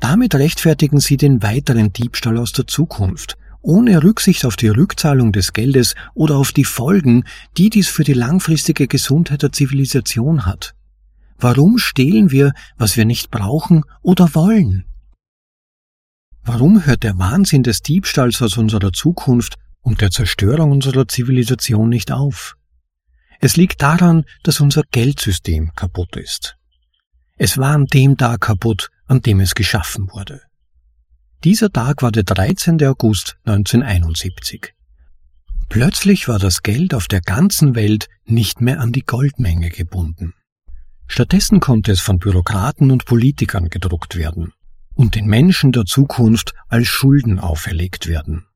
Damit 0.00 0.34
rechtfertigen 0.34 1.00
sie 1.00 1.18
den 1.18 1.42
weiteren 1.42 1.92
Diebstahl 1.92 2.38
aus 2.38 2.52
der 2.52 2.66
Zukunft, 2.66 3.36
ohne 3.60 4.02
Rücksicht 4.02 4.46
auf 4.46 4.56
die 4.56 4.68
Rückzahlung 4.68 5.32
des 5.32 5.52
Geldes 5.52 5.94
oder 6.14 6.38
auf 6.38 6.52
die 6.52 6.64
Folgen, 6.64 7.24
die 7.58 7.68
dies 7.68 7.88
für 7.88 8.04
die 8.04 8.14
langfristige 8.14 8.88
Gesundheit 8.88 9.42
der 9.42 9.52
Zivilisation 9.52 10.46
hat. 10.46 10.74
Warum 11.38 11.76
stehlen 11.76 12.30
wir, 12.30 12.54
was 12.78 12.96
wir 12.96 13.04
nicht 13.04 13.30
brauchen 13.30 13.84
oder 14.00 14.34
wollen? 14.34 14.86
Warum 16.46 16.84
hört 16.84 17.04
der 17.04 17.18
Wahnsinn 17.18 17.62
des 17.62 17.80
Diebstahls 17.80 18.42
aus 18.42 18.58
unserer 18.58 18.92
Zukunft 18.92 19.54
und 19.80 20.02
der 20.02 20.10
Zerstörung 20.10 20.72
unserer 20.72 21.08
Zivilisation 21.08 21.88
nicht 21.88 22.12
auf? 22.12 22.56
Es 23.40 23.56
liegt 23.56 23.80
daran, 23.80 24.24
dass 24.42 24.60
unser 24.60 24.82
Geldsystem 24.90 25.72
kaputt 25.74 26.16
ist. 26.16 26.56
Es 27.38 27.56
war 27.56 27.74
an 27.74 27.86
dem 27.86 28.18
Tag 28.18 28.42
kaputt, 28.42 28.90
an 29.06 29.22
dem 29.22 29.40
es 29.40 29.54
geschaffen 29.54 30.10
wurde. 30.12 30.42
Dieser 31.44 31.72
Tag 31.72 32.02
war 32.02 32.12
der 32.12 32.24
13. 32.24 32.82
August 32.84 33.38
1971. 33.46 34.74
Plötzlich 35.70 36.28
war 36.28 36.38
das 36.38 36.62
Geld 36.62 36.92
auf 36.92 37.08
der 37.08 37.22
ganzen 37.22 37.74
Welt 37.74 38.08
nicht 38.26 38.60
mehr 38.60 38.80
an 38.80 38.92
die 38.92 39.04
Goldmenge 39.04 39.70
gebunden. 39.70 40.34
Stattdessen 41.06 41.60
konnte 41.60 41.90
es 41.90 42.00
von 42.00 42.18
Bürokraten 42.18 42.90
und 42.90 43.06
Politikern 43.06 43.70
gedruckt 43.70 44.16
werden 44.16 44.52
und 44.94 45.14
den 45.14 45.26
Menschen 45.26 45.72
der 45.72 45.84
Zukunft 45.84 46.54
als 46.68 46.88
Schulden 46.88 47.38
auferlegt 47.38 48.06
werden. 48.06 48.46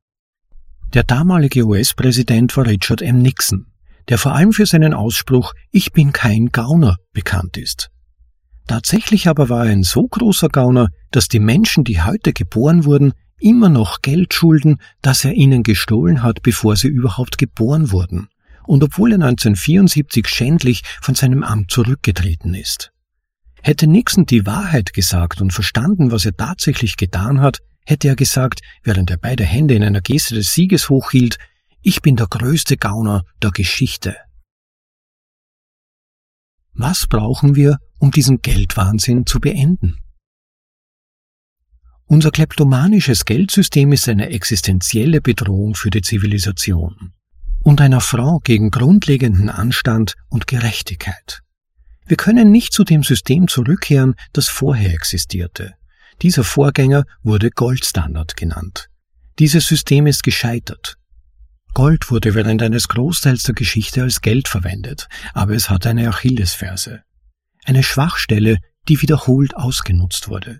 Der 0.93 1.03
damalige 1.03 1.65
US-Präsident 1.65 2.55
war 2.57 2.65
Richard 2.65 3.01
M. 3.01 3.21
Nixon, 3.21 3.67
der 4.07 4.17
vor 4.17 4.33
allem 4.33 4.53
für 4.53 4.65
seinen 4.65 4.93
Ausspruch 4.93 5.53
Ich 5.71 5.91
bin 5.91 6.13
kein 6.13 6.47
Gauner 6.47 6.97
bekannt 7.13 7.57
ist. 7.57 7.89
Tatsächlich 8.67 9.27
aber 9.27 9.49
war 9.49 9.65
er 9.65 9.71
ein 9.71 9.83
so 9.83 10.07
großer 10.07 10.49
Gauner, 10.49 10.89
dass 11.11 11.27
die 11.27 11.39
Menschen, 11.39 11.83
die 11.83 12.01
heute 12.01 12.33
geboren 12.33 12.85
wurden, 12.85 13.13
immer 13.39 13.69
noch 13.69 14.01
Geld 14.01 14.33
schulden, 14.33 14.77
das 15.01 15.25
er 15.25 15.33
ihnen 15.33 15.63
gestohlen 15.63 16.23
hat, 16.23 16.41
bevor 16.41 16.75
sie 16.75 16.87
überhaupt 16.87 17.37
geboren 17.37 17.91
wurden 17.91 18.29
und 18.69 18.83
obwohl 18.83 19.13
er 19.13 19.15
1974 19.15 20.27
schändlich 20.27 20.83
von 21.01 21.15
seinem 21.15 21.41
Amt 21.41 21.71
zurückgetreten 21.71 22.53
ist. 22.53 22.91
Hätte 23.61 23.87
Nixon 23.87 24.25
die 24.25 24.45
Wahrheit 24.45 24.93
gesagt 24.93 25.41
und 25.41 25.51
verstanden, 25.51 26.11
was 26.11 26.25
er 26.25 26.35
tatsächlich 26.35 26.97
getan 26.97 27.41
hat, 27.41 27.59
hätte 27.85 28.07
er 28.07 28.15
gesagt, 28.15 28.61
während 28.83 29.09
er 29.09 29.17
beide 29.17 29.43
Hände 29.43 29.73
in 29.73 29.83
einer 29.83 30.01
Geste 30.01 30.35
des 30.35 30.53
Sieges 30.53 30.89
hochhielt, 30.89 31.37
ich 31.81 32.01
bin 32.01 32.15
der 32.15 32.27
größte 32.27 32.77
Gauner 32.77 33.23
der 33.41 33.51
Geschichte. 33.51 34.15
Was 36.73 37.07
brauchen 37.07 37.55
wir, 37.55 37.77
um 37.99 38.11
diesen 38.11 38.41
Geldwahnsinn 38.41 39.25
zu 39.25 39.39
beenden? 39.39 39.97
Unser 42.05 42.31
kleptomanisches 42.31 43.25
Geldsystem 43.25 43.91
ist 43.91 44.07
eine 44.09 44.29
existenzielle 44.29 45.21
Bedrohung 45.21 45.75
für 45.75 45.89
die 45.89 46.01
Zivilisation 46.01 47.13
und 47.61 47.81
einer 47.81 48.01
Frau 48.01 48.39
gegen 48.39 48.71
grundlegenden 48.71 49.49
Anstand 49.49 50.15
und 50.29 50.47
Gerechtigkeit. 50.47 51.41
Wir 52.09 52.17
können 52.17 52.51
nicht 52.51 52.73
zu 52.73 52.83
dem 52.83 53.03
System 53.03 53.47
zurückkehren, 53.47 54.15
das 54.33 54.49
vorher 54.49 54.93
existierte. 54.93 55.75
Dieser 56.21 56.43
Vorgänger 56.43 57.05
wurde 57.23 57.51
Goldstandard 57.51 58.35
genannt. 58.35 58.89
Dieses 59.37 59.67
System 59.67 60.07
ist 60.07 60.23
gescheitert. 60.23 60.97
Gold 61.73 62.11
wurde 62.11 62.35
während 62.35 62.61
eines 62.61 62.87
Großteils 62.87 63.43
der 63.43 63.55
Geschichte 63.55 64.01
als 64.01 64.19
Geld 64.19 64.47
verwendet, 64.47 65.07
aber 65.33 65.53
es 65.53 65.69
hat 65.69 65.85
eine 65.85 66.09
Achillesferse. 66.09 67.03
Eine 67.63 67.83
Schwachstelle, 67.83 68.57
die 68.87 69.01
wiederholt 69.01 69.55
ausgenutzt 69.55 70.27
wurde. 70.27 70.59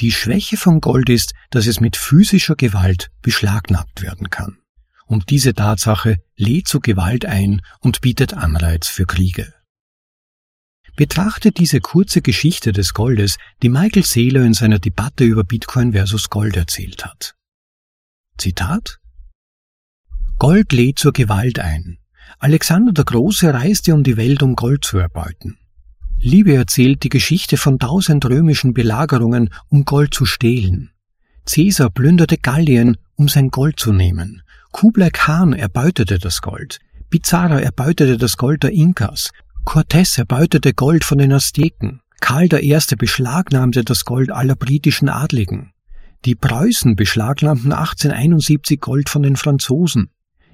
Die 0.00 0.10
Schwäche 0.10 0.56
von 0.56 0.80
Gold 0.80 1.10
ist, 1.10 1.34
dass 1.50 1.66
es 1.66 1.80
mit 1.80 1.96
physischer 1.96 2.56
Gewalt 2.56 3.10
beschlagnahmt 3.22 4.02
werden 4.02 4.30
kann 4.30 4.58
und 5.06 5.30
diese 5.30 5.54
Tatsache 5.54 6.16
lädt 6.36 6.66
zu 6.68 6.80
Gewalt 6.80 7.24
ein 7.24 7.62
und 7.80 8.00
bietet 8.00 8.34
Anreiz 8.34 8.88
für 8.88 9.06
Kriege. 9.06 9.54
Betrachtet 10.96 11.58
diese 11.58 11.80
kurze 11.80 12.22
Geschichte 12.22 12.72
des 12.72 12.94
Goldes, 12.94 13.36
die 13.62 13.68
Michael 13.68 14.02
Saylor 14.02 14.44
in 14.44 14.54
seiner 14.54 14.78
Debatte 14.78 15.24
über 15.24 15.44
Bitcoin 15.44 15.92
versus 15.92 16.30
Gold 16.30 16.56
erzählt 16.56 17.04
hat. 17.04 17.34
Zitat 18.38 18.98
Gold 20.38 20.72
lädt 20.72 20.98
zur 20.98 21.12
Gewalt 21.12 21.58
ein. 21.58 21.98
Alexander 22.38 22.92
der 22.92 23.04
Große 23.04 23.52
reiste 23.52 23.94
um 23.94 24.04
die 24.04 24.16
Welt, 24.16 24.42
um 24.42 24.56
Gold 24.56 24.84
zu 24.84 24.98
erbeuten. 24.98 25.58
Liebe 26.18 26.54
erzählt 26.54 27.02
die 27.02 27.10
Geschichte 27.10 27.58
von 27.58 27.78
tausend 27.78 28.24
römischen 28.24 28.72
Belagerungen, 28.72 29.50
um 29.68 29.84
Gold 29.84 30.14
zu 30.14 30.24
stehlen. 30.24 30.90
Caesar 31.44 31.90
plünderte 31.90 32.38
Gallien, 32.38 32.96
um 33.16 33.28
sein 33.28 33.50
Gold 33.50 33.78
zu 33.78 33.92
nehmen. 33.92 34.42
Kublai 34.72 35.10
Khan 35.10 35.52
erbeutete 35.52 36.18
das 36.18 36.40
Gold. 36.40 36.80
Pizarro 37.10 37.58
erbeutete 37.58 38.16
das 38.16 38.36
Gold 38.36 38.62
der 38.62 38.72
Inkas. 38.72 39.30
Cortés 39.66 40.16
erbeutete 40.16 40.72
Gold 40.72 41.04
von 41.04 41.18
den 41.18 41.32
Azteken. 41.32 42.00
Karl 42.20 42.48
I. 42.54 42.78
beschlagnahmte 42.96 43.82
das 43.82 44.04
Gold 44.04 44.30
aller 44.30 44.54
britischen 44.54 45.08
Adligen. 45.08 45.72
Die 46.24 46.36
Preußen 46.36 46.94
beschlagnahmten 46.94 47.72
1871 47.72 48.80
Gold 48.80 49.08
von 49.08 49.22
den 49.22 49.34
Franzosen. 49.34 50.10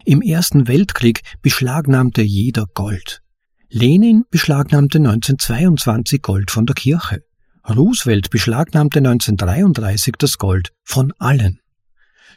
Im 0.06 0.22
Ersten 0.22 0.66
Weltkrieg 0.66 1.20
beschlagnahmte 1.42 2.22
jeder 2.22 2.64
Gold. 2.74 3.20
Lenin 3.68 4.24
beschlagnahmte 4.30 4.98
1922 4.98 6.22
Gold 6.22 6.50
von 6.50 6.64
der 6.64 6.74
Kirche. 6.74 7.22
Roosevelt 7.68 8.30
beschlagnahmte 8.30 8.98
1933 8.98 10.14
das 10.18 10.38
Gold 10.38 10.72
von 10.84 11.12
allen. 11.18 11.60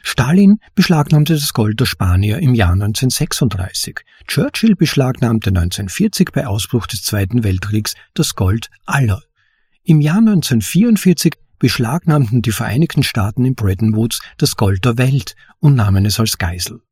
Stalin 0.08 0.60
beschlagnahmte 0.76 1.34
das 1.34 1.52
Gold 1.52 1.80
der 1.80 1.84
Spanier 1.84 2.38
im 2.38 2.54
Jahr 2.54 2.74
1936. 2.74 4.02
Churchill 4.28 4.76
beschlagnahmte 4.76 5.50
1940 5.50 6.30
bei 6.32 6.46
Ausbruch 6.46 6.86
des 6.86 7.02
Zweiten 7.02 7.42
Weltkriegs 7.42 7.96
das 8.14 8.36
Gold 8.36 8.70
aller. 8.84 9.20
Im 9.82 10.00
Jahr 10.00 10.18
1944 10.18 11.34
beschlagnahmten 11.58 12.40
die 12.40 12.52
Vereinigten 12.52 13.02
Staaten 13.02 13.44
in 13.44 13.56
Bretton 13.56 13.96
Woods 13.96 14.20
das 14.38 14.54
Gold 14.54 14.84
der 14.84 14.96
Welt 14.96 15.34
und 15.58 15.74
nahmen 15.74 16.06
es 16.06 16.20
als 16.20 16.38
Geisel. 16.38 16.82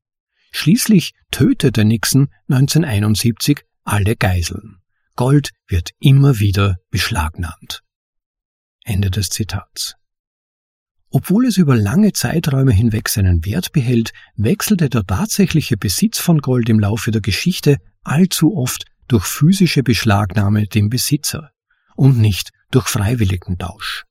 Schließlich 0.51 1.15
tötete 1.31 1.85
Nixon 1.85 2.31
1971 2.49 3.63
alle 3.85 4.17
Geiseln. 4.17 4.79
Gold 5.15 5.51
wird 5.69 5.91
immer 6.01 6.41
wieder 6.41 6.79
beschlagnahmt. 6.91 7.85
Ende 8.83 9.13
des 9.13 9.29
Zitats. 9.29 9.95
Obwohl 11.17 11.47
es 11.47 11.59
über 11.59 11.77
lange 11.77 12.13
Zeiträume 12.13 12.73
hinweg 12.73 13.09
seinen 13.09 13.45
Wert 13.45 13.71
behält, 13.71 14.13
wechselte 14.35 14.89
der 14.89 15.05
tatsächliche 15.05 15.77
Besitz 15.77 16.19
von 16.19 16.41
Gold 16.41 16.69
im 16.69 16.81
Laufe 16.81 17.13
der 17.13 17.21
Geschichte 17.21 17.77
allzu 18.03 18.57
oft 18.57 18.85
durch 19.07 19.25
physische 19.25 19.85
Beschlagnahme 19.85 20.67
dem 20.67 20.89
Besitzer. 20.91 21.53
und 21.95 22.19
nicht 22.19 22.51
durch 22.73 22.89
freiwilligen 22.89 23.57
Tausch. 23.57 24.03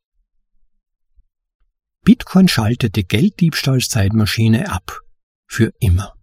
Bitcoin 2.05 2.47
schaltet 2.47 2.95
die 2.95 3.05
Gelddiebstahlszeitmaschine 3.05 4.71
ab. 4.71 5.01
Für 5.45 5.73
immer. 5.81 6.13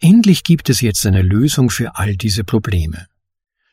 Endlich 0.00 0.44
gibt 0.44 0.70
es 0.70 0.80
jetzt 0.80 1.04
eine 1.04 1.20
Lösung 1.20 1.68
für 1.68 1.96
all 1.96 2.16
diese 2.16 2.42
Probleme. 2.42 3.06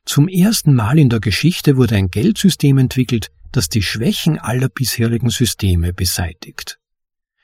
Zum 0.04 0.28
ersten 0.28 0.74
Mal 0.74 1.00
in 1.00 1.08
der 1.08 1.22
Geschichte 1.22 1.78
wurde 1.78 1.96
ein 1.96 2.10
Geldsystem 2.10 2.78
entwickelt, 2.78 3.32
das 3.56 3.70
die 3.70 3.82
Schwächen 3.82 4.38
aller 4.38 4.70
bisherigen 4.70 5.30
Systeme 5.30 5.94
beseitigt. 5.94 6.80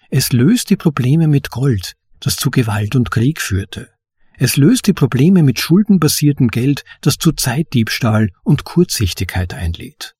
Es 0.09 0.33
löst 0.33 0.69
die 0.69 0.75
Probleme 0.75 1.27
mit 1.27 1.51
Gold, 1.51 1.93
das 2.19 2.35
zu 2.35 2.51
Gewalt 2.51 2.95
und 2.95 3.11
Krieg 3.11 3.39
führte. 3.41 3.89
Es 4.37 4.57
löst 4.57 4.87
die 4.87 4.93
Probleme 4.93 5.43
mit 5.43 5.59
schuldenbasiertem 5.59 6.49
Geld, 6.49 6.83
das 7.01 7.15
zu 7.15 7.31
Zeitdiebstahl 7.31 8.29
und 8.43 8.63
Kurzsichtigkeit 8.63 9.53
einlädt. 9.53 10.15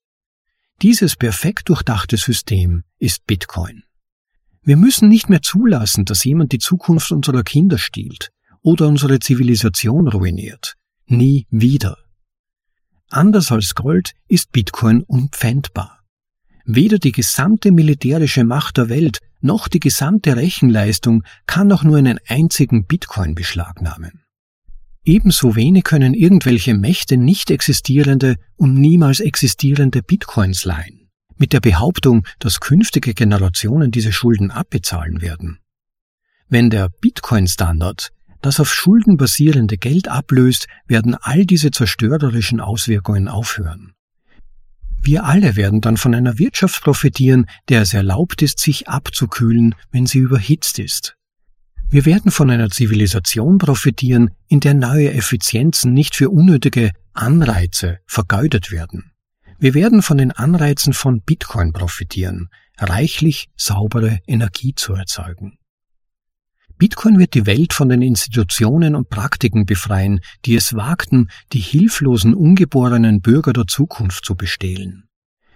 Dieses 0.81 1.15
perfekt 1.15 1.69
durchdachte 1.69 2.17
System 2.17 2.83
ist 2.97 3.25
Bitcoin. 3.25 3.83
Wir 4.63 4.77
müssen 4.77 5.09
nicht 5.09 5.27
mehr 5.27 5.41
zulassen, 5.41 6.05
dass 6.05 6.23
jemand 6.23 6.51
die 6.51 6.59
Zukunft 6.59 7.11
unserer 7.11 7.43
Kinder 7.43 7.77
stiehlt 7.77 8.31
oder 8.61 8.87
unsere 8.87 9.19
Zivilisation 9.19 10.07
ruiniert. 10.07 10.75
Nie 11.07 11.47
wieder. 11.49 11.97
Anders 13.11 13.51
als 13.51 13.75
Gold 13.75 14.13
ist 14.29 14.53
Bitcoin 14.53 15.03
unpfändbar. 15.03 15.99
Weder 16.63 16.97
die 16.97 17.11
gesamte 17.11 17.73
militärische 17.73 18.45
Macht 18.45 18.77
der 18.77 18.87
Welt 18.87 19.19
noch 19.41 19.67
die 19.67 19.81
gesamte 19.81 20.37
Rechenleistung 20.37 21.23
kann 21.45 21.69
auch 21.73 21.83
nur 21.83 21.97
einen 21.97 22.19
einzigen 22.27 22.85
Bitcoin 22.85 23.35
beschlagnahmen. 23.35 24.23
Ebenso 25.03 25.57
wenig 25.57 25.83
können 25.83 26.13
irgendwelche 26.13 26.73
Mächte 26.73 27.17
nicht 27.17 27.51
existierende 27.51 28.37
und 28.55 28.75
niemals 28.75 29.19
existierende 29.19 30.03
Bitcoins 30.03 30.63
leihen, 30.63 31.09
mit 31.35 31.51
der 31.51 31.59
Behauptung, 31.59 32.25
dass 32.39 32.61
künftige 32.61 33.13
Generationen 33.13 33.91
diese 33.91 34.13
Schulden 34.13 34.51
abbezahlen 34.51 35.21
werden. 35.21 35.59
Wenn 36.47 36.69
der 36.69 36.87
Bitcoin-Standard 36.87 38.11
das 38.41 38.59
auf 38.59 38.73
Schulden 38.73 39.17
basierende 39.17 39.77
Geld 39.77 40.07
ablöst, 40.07 40.67
werden 40.87 41.15
all 41.15 41.45
diese 41.45 41.71
zerstörerischen 41.71 42.59
Auswirkungen 42.59 43.27
aufhören. 43.27 43.93
Wir 45.03 45.25
alle 45.25 45.55
werden 45.55 45.81
dann 45.81 45.97
von 45.97 46.13
einer 46.13 46.37
Wirtschaft 46.37 46.83
profitieren, 46.83 47.47
der 47.69 47.81
es 47.81 47.93
erlaubt 47.93 48.41
ist, 48.41 48.59
sich 48.59 48.87
abzukühlen, 48.87 49.73
wenn 49.91 50.05
sie 50.05 50.19
überhitzt 50.19 50.77
ist. 50.77 51.15
Wir 51.89 52.05
werden 52.05 52.31
von 52.31 52.49
einer 52.49 52.69
Zivilisation 52.69 53.57
profitieren, 53.57 54.31
in 54.47 54.59
der 54.59 54.75
neue 54.75 55.11
Effizienzen 55.11 55.93
nicht 55.93 56.15
für 56.15 56.29
unnötige 56.29 56.91
Anreize 57.13 57.99
vergeudet 58.05 58.71
werden. 58.71 59.11
Wir 59.59 59.73
werden 59.73 60.01
von 60.01 60.17
den 60.17 60.31
Anreizen 60.31 60.93
von 60.93 61.21
Bitcoin 61.21 61.73
profitieren, 61.73 62.49
reichlich 62.77 63.49
saubere 63.57 64.19
Energie 64.25 64.73
zu 64.75 64.93
erzeugen. 64.93 65.57
Bitcoin 66.81 67.19
wird 67.19 67.35
die 67.35 67.45
Welt 67.45 67.73
von 67.73 67.89
den 67.89 68.01
Institutionen 68.01 68.95
und 68.95 69.07
Praktiken 69.07 69.67
befreien, 69.67 70.19
die 70.45 70.55
es 70.55 70.73
wagten, 70.73 71.29
die 71.53 71.59
hilflosen 71.59 72.33
ungeborenen 72.33 73.21
Bürger 73.21 73.53
der 73.53 73.67
Zukunft 73.67 74.25
zu 74.25 74.33
bestehlen. 74.33 75.03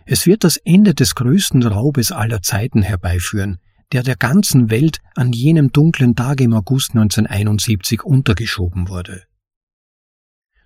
Es 0.05 0.27
wird 0.27 0.43
das 0.43 0.57
Ende 0.57 0.93
des 0.93 1.15
größten 1.15 1.63
Raubes 1.63 2.11
aller 2.11 2.43
Zeiten 2.43 2.83
herbeiführen, 2.83 3.57
der 3.91 4.03
der 4.03 4.17
ganzen 4.17 4.69
Welt 4.69 4.99
an 5.15 5.33
jenem 5.33 5.71
dunklen 5.71 6.15
Tag 6.15 6.41
im 6.41 6.53
August 6.53 6.91
1971 6.91 8.03
untergeschoben 8.03 8.87
wurde. 8.87 9.23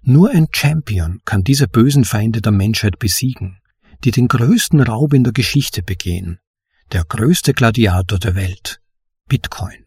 Nur 0.02 0.32
ein 0.32 0.48
Champion 0.52 1.22
kann 1.24 1.46
diese 1.46 1.70
bösen 1.70 2.04
Feinde 2.04 2.42
der 2.42 2.52
Menschheit 2.52 3.00
besiegen, 3.00 3.60
die 4.04 4.12
den 4.12 4.28
größten 4.28 4.82
Raub 4.82 5.14
in 5.14 5.24
der 5.24 5.32
Geschichte 5.32 5.84
begehen, 5.84 6.40
der 6.92 7.06
größte 7.06 7.54
Gladiator 7.54 8.20
der 8.20 8.36
Welt, 8.36 8.82
Bitcoin. 9.30 9.86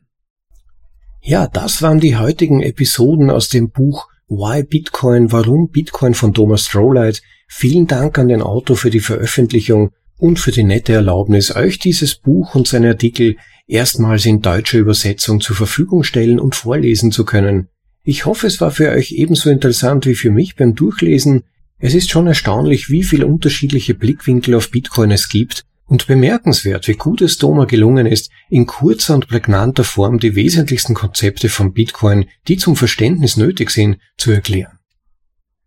Ja, 1.24 1.46
das 1.46 1.82
waren 1.82 2.00
die 2.00 2.16
heutigen 2.16 2.62
Episoden 2.62 3.30
aus 3.30 3.48
dem 3.48 3.70
Buch 3.70 4.08
Why 4.26 4.64
Bitcoin, 4.64 5.30
warum 5.30 5.68
Bitcoin 5.68 6.14
von 6.14 6.34
Thomas 6.34 6.66
Strohlight. 6.66 7.22
Vielen 7.46 7.86
Dank 7.86 8.18
an 8.18 8.26
den 8.26 8.42
Autor 8.42 8.76
für 8.76 8.90
die 8.90 8.98
Veröffentlichung 8.98 9.92
und 10.18 10.40
für 10.40 10.50
die 10.50 10.64
nette 10.64 10.94
Erlaubnis, 10.94 11.54
euch 11.54 11.78
dieses 11.78 12.16
Buch 12.16 12.56
und 12.56 12.66
seine 12.66 12.88
Artikel 12.88 13.36
erstmals 13.68 14.26
in 14.26 14.42
deutscher 14.42 14.78
Übersetzung 14.78 15.40
zur 15.40 15.54
Verfügung 15.54 16.02
stellen 16.02 16.40
und 16.40 16.56
vorlesen 16.56 17.12
zu 17.12 17.24
können. 17.24 17.68
Ich 18.02 18.26
hoffe, 18.26 18.48
es 18.48 18.60
war 18.60 18.72
für 18.72 18.90
euch 18.90 19.12
ebenso 19.12 19.48
interessant 19.48 20.06
wie 20.06 20.16
für 20.16 20.32
mich 20.32 20.56
beim 20.56 20.74
Durchlesen. 20.74 21.44
Es 21.78 21.94
ist 21.94 22.10
schon 22.10 22.26
erstaunlich, 22.26 22.90
wie 22.90 23.04
viele 23.04 23.28
unterschiedliche 23.28 23.94
Blickwinkel 23.94 24.56
auf 24.56 24.72
Bitcoin 24.72 25.12
es 25.12 25.28
gibt 25.28 25.64
und 25.93 26.07
bemerkenswert, 26.07 26.88
wie 26.88 26.95
gut 26.95 27.20
es 27.20 27.36
Doma 27.36 27.66
gelungen 27.66 28.07
ist, 28.07 28.30
in 28.49 28.64
kurzer 28.64 29.12
und 29.12 29.28
prägnanter 29.28 29.84
Form 29.84 30.18
die 30.18 30.34
wesentlichsten 30.34 30.95
Konzepte 30.95 31.51
von 31.51 31.74
Bitcoin, 31.74 32.30
die 32.49 32.57
zum 32.57 32.76
Verständnis 32.76 33.36
nötig 33.36 33.70
sind, 33.70 33.99
zu 34.16 34.30
erklären. 34.30 34.78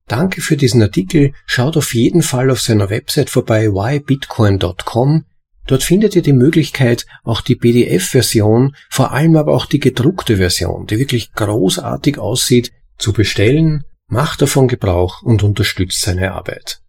Danke 0.07 0.41
für 0.41 0.57
diesen 0.57 0.81
Artikel. 0.81 1.33
Schaut 1.45 1.77
auf 1.77 1.93
jeden 1.93 2.23
Fall 2.23 2.49
auf 2.49 2.59
seiner 2.59 2.89
Website 2.89 3.29
vorbei 3.29 3.67
whybitcoin.com. 3.67 5.25
Dort 5.67 5.83
findet 5.83 6.15
ihr 6.15 6.23
die 6.23 6.33
Möglichkeit, 6.33 7.05
auch 7.23 7.41
die 7.41 7.55
PDF-Version, 7.55 8.75
vor 8.89 9.11
allem 9.11 9.35
aber 9.35 9.53
auch 9.53 9.67
die 9.67 9.79
gedruckte 9.79 10.37
Version, 10.37 10.87
die 10.87 10.97
wirklich 10.97 11.33
großartig 11.33 12.17
aussieht, 12.17 12.71
zu 12.97 13.13
bestellen. 13.13 13.83
Macht 14.07 14.41
davon 14.41 14.67
Gebrauch 14.67 15.21
und 15.21 15.43
unterstützt 15.43 16.01
seine 16.01 16.31
Arbeit. 16.31 16.81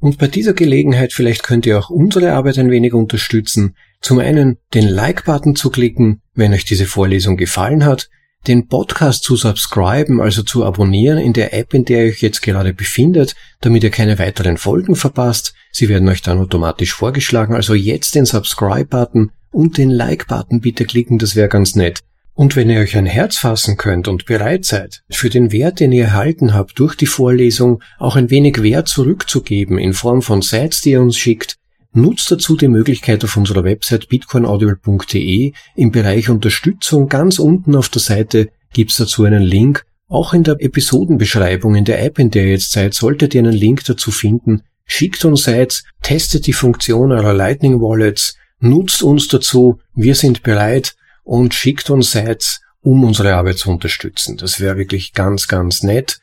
Und 0.00 0.18
bei 0.18 0.28
dieser 0.28 0.52
Gelegenheit 0.52 1.12
vielleicht 1.12 1.42
könnt 1.42 1.66
ihr 1.66 1.78
auch 1.78 1.90
unsere 1.90 2.32
Arbeit 2.32 2.58
ein 2.58 2.70
wenig 2.70 2.94
unterstützen. 2.94 3.74
Zum 4.00 4.20
einen 4.20 4.58
den 4.74 4.86
Like-Button 4.86 5.56
zu 5.56 5.70
klicken, 5.70 6.22
wenn 6.34 6.52
euch 6.52 6.64
diese 6.64 6.86
Vorlesung 6.86 7.36
gefallen 7.36 7.84
hat, 7.84 8.08
den 8.46 8.68
Podcast 8.68 9.24
zu 9.24 9.34
subscriben, 9.34 10.20
also 10.20 10.42
zu 10.42 10.64
abonnieren 10.64 11.18
in 11.18 11.32
der 11.32 11.52
App, 11.52 11.74
in 11.74 11.84
der 11.84 12.04
ihr 12.04 12.12
euch 12.12 12.22
jetzt 12.22 12.42
gerade 12.42 12.72
befindet, 12.72 13.34
damit 13.60 13.82
ihr 13.82 13.90
keine 13.90 14.18
weiteren 14.18 14.56
Folgen 14.56 14.94
verpasst. 14.94 15.54
Sie 15.72 15.88
werden 15.88 16.08
euch 16.08 16.22
dann 16.22 16.38
automatisch 16.38 16.94
vorgeschlagen, 16.94 17.54
also 17.54 17.74
jetzt 17.74 18.14
den 18.14 18.24
Subscribe-Button 18.24 19.32
und 19.50 19.78
den 19.78 19.90
Like-Button 19.90 20.60
bitte 20.60 20.84
klicken, 20.84 21.18
das 21.18 21.34
wäre 21.34 21.48
ganz 21.48 21.74
nett. 21.74 22.00
Und 22.38 22.54
wenn 22.54 22.70
ihr 22.70 22.78
euch 22.78 22.96
ein 22.96 23.04
Herz 23.04 23.36
fassen 23.36 23.76
könnt 23.76 24.06
und 24.06 24.24
bereit 24.24 24.64
seid, 24.64 25.02
für 25.10 25.28
den 25.28 25.50
Wert, 25.50 25.80
den 25.80 25.90
ihr 25.90 26.04
erhalten 26.04 26.54
habt 26.54 26.78
durch 26.78 26.94
die 26.94 27.06
Vorlesung, 27.06 27.82
auch 27.98 28.14
ein 28.14 28.30
wenig 28.30 28.62
Wert 28.62 28.86
zurückzugeben 28.86 29.76
in 29.76 29.92
Form 29.92 30.22
von 30.22 30.40
Sites, 30.40 30.80
die 30.80 30.92
ihr 30.92 31.00
uns 31.00 31.16
schickt, 31.16 31.56
nutzt 31.90 32.30
dazu 32.30 32.56
die 32.56 32.68
Möglichkeit 32.68 33.24
auf 33.24 33.36
unserer 33.36 33.64
Website 33.64 34.08
bitcoinaudible.de 34.08 35.52
im 35.74 35.90
Bereich 35.90 36.30
Unterstützung 36.30 37.08
ganz 37.08 37.40
unten 37.40 37.74
auf 37.74 37.88
der 37.88 38.02
Seite 38.02 38.50
gibt's 38.72 38.98
dazu 38.98 39.24
einen 39.24 39.42
Link. 39.42 39.84
Auch 40.06 40.32
in 40.32 40.44
der 40.44 40.58
Episodenbeschreibung 40.60 41.74
in 41.74 41.86
der 41.86 42.04
App, 42.04 42.20
in 42.20 42.30
der 42.30 42.44
ihr 42.44 42.52
jetzt 42.52 42.70
seid, 42.70 42.94
solltet 42.94 43.34
ihr 43.34 43.40
einen 43.40 43.52
Link 43.52 43.82
dazu 43.84 44.12
finden. 44.12 44.62
Schickt 44.84 45.24
uns 45.24 45.42
Sites, 45.42 45.82
testet 46.02 46.46
die 46.46 46.52
Funktion 46.52 47.10
eurer 47.10 47.34
Lightning 47.34 47.80
Wallets, 47.80 48.36
nutzt 48.60 49.02
uns 49.02 49.26
dazu, 49.26 49.80
wir 49.96 50.14
sind 50.14 50.44
bereit, 50.44 50.94
und 51.28 51.52
schickt 51.52 51.90
uns 51.90 52.12
Sites, 52.12 52.62
um 52.80 53.04
unsere 53.04 53.34
Arbeit 53.34 53.58
zu 53.58 53.70
unterstützen. 53.70 54.38
Das 54.38 54.60
wäre 54.60 54.78
wirklich 54.78 55.12
ganz, 55.12 55.46
ganz 55.46 55.82
nett. 55.82 56.20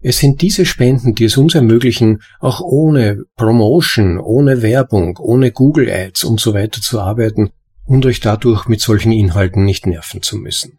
Es 0.00 0.18
sind 0.18 0.42
diese 0.42 0.64
Spenden, 0.64 1.16
die 1.16 1.24
es 1.24 1.36
uns 1.36 1.56
ermöglichen, 1.56 2.22
auch 2.38 2.60
ohne 2.60 3.24
Promotion, 3.34 4.20
ohne 4.20 4.62
Werbung, 4.62 5.18
ohne 5.18 5.50
Google 5.50 5.90
Ads 5.90 6.22
und 6.22 6.38
so 6.38 6.54
weiter 6.54 6.80
zu 6.80 7.00
arbeiten 7.00 7.50
und 7.84 8.06
euch 8.06 8.20
dadurch 8.20 8.68
mit 8.68 8.80
solchen 8.80 9.10
Inhalten 9.10 9.64
nicht 9.64 9.86
nerven 9.88 10.22
zu 10.22 10.36
müssen. 10.36 10.78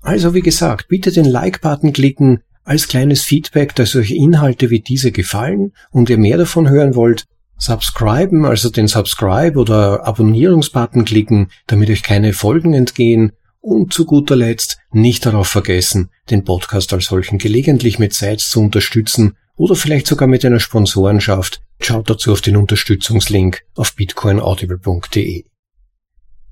Also 0.00 0.32
wie 0.32 0.40
gesagt, 0.40 0.88
bitte 0.88 1.12
den 1.12 1.26
Like-Button 1.26 1.92
klicken 1.92 2.40
als 2.64 2.88
kleines 2.88 3.22
Feedback, 3.22 3.74
dass 3.74 3.94
euch 3.96 4.12
Inhalte 4.12 4.70
wie 4.70 4.80
diese 4.80 5.12
gefallen 5.12 5.72
und 5.90 6.08
ihr 6.08 6.18
mehr 6.18 6.38
davon 6.38 6.70
hören 6.70 6.94
wollt, 6.94 7.26
subscriben, 7.58 8.44
also 8.44 8.70
den 8.70 8.88
Subscribe 8.88 9.58
oder 9.58 10.06
Abonnierungsbutton 10.06 11.04
klicken, 11.04 11.50
damit 11.66 11.90
euch 11.90 12.02
keine 12.02 12.32
Folgen 12.32 12.74
entgehen 12.74 13.32
und 13.60 13.92
zu 13.92 14.04
guter 14.04 14.36
Letzt 14.36 14.78
nicht 14.90 15.24
darauf 15.24 15.48
vergessen, 15.48 16.10
den 16.30 16.44
Podcast 16.44 16.92
als 16.92 17.06
solchen 17.06 17.38
gelegentlich 17.38 17.98
mit 17.98 18.12
Sites 18.12 18.50
zu 18.50 18.60
unterstützen 18.60 19.36
oder 19.56 19.76
vielleicht 19.76 20.06
sogar 20.06 20.28
mit 20.28 20.44
einer 20.44 20.60
Sponsorenschaft. 20.60 21.62
Schaut 21.80 22.10
dazu 22.10 22.32
auf 22.32 22.40
den 22.40 22.56
Unterstützungslink 22.56 23.62
auf 23.74 23.94
bitcoinaudible.de. 23.94 25.44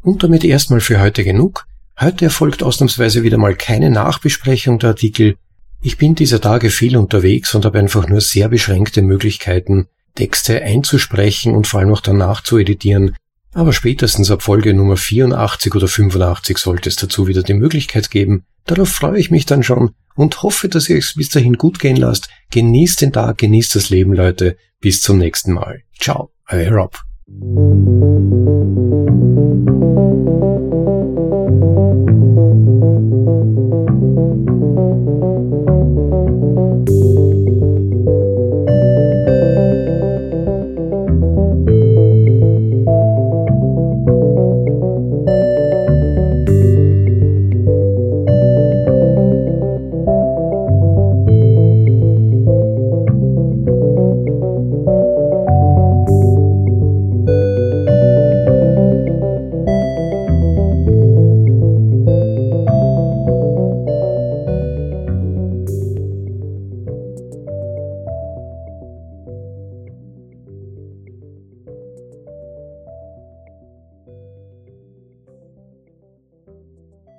Und 0.03 0.23
damit 0.23 0.45
erstmal 0.45 0.81
für 0.81 1.01
heute 1.01 1.25
genug. 1.25 1.67
Heute 1.99 2.27
erfolgt 2.27 2.63
ausnahmsweise 2.63 3.23
wieder 3.23 3.37
mal 3.37 3.55
keine 3.55 3.91
Nachbesprechung 3.91 4.79
der 4.79 4.91
Artikel. 4.91 5.37
Ich 5.83 5.99
bin 5.99 6.15
dieser 6.15 6.41
Tage 6.41 6.71
viel 6.71 6.97
unterwegs 6.97 7.55
und 7.55 7.65
habe 7.65 7.79
einfach 7.79 8.09
nur 8.09 8.21
sehr 8.21 8.49
beschränkte 8.49 9.03
Möglichkeiten, 9.03 9.89
Texte 10.15 10.63
einzusprechen 10.63 11.55
und 11.55 11.67
vor 11.67 11.81
allem 11.81 11.93
auch 11.93 12.01
danach 12.01 12.43
zu 12.43 12.59
editieren. 12.59 13.17
Aber 13.53 13.73
spätestens 13.73 14.31
ab 14.31 14.43
Folge 14.43 14.75
Nummer 14.75 14.97
84 14.97 15.75
oder 15.75 15.89
85 15.89 16.59
sollte 16.59 16.89
es 16.89 16.97
dazu 16.97 17.27
wieder 17.27 17.43
die 17.43 17.55
Möglichkeit 17.55 18.11
geben. 18.11 18.45
Darauf 18.65 18.91
freue 18.91 19.19
ich 19.19 19.31
mich 19.31 19.47
dann 19.47 19.63
schon 19.63 19.91
und 20.15 20.43
hoffe, 20.43 20.69
dass 20.69 20.89
ihr 20.89 20.99
es 20.99 21.15
bis 21.15 21.31
dahin 21.31 21.55
gut 21.55 21.79
gehen 21.79 21.97
lasst. 21.97 22.29
Genießt 22.51 23.01
den 23.01 23.13
Tag, 23.13 23.39
genießt 23.39 23.75
das 23.75 23.91
Leben, 23.91 24.13
Leute. 24.13 24.57
Bis 24.81 25.03
zum 25.03 25.19
nächsten 25.19 25.53
Mal. 25.53 25.83
Ciao, 25.99 26.31
euer 26.49 26.73
Rob. 26.73 27.01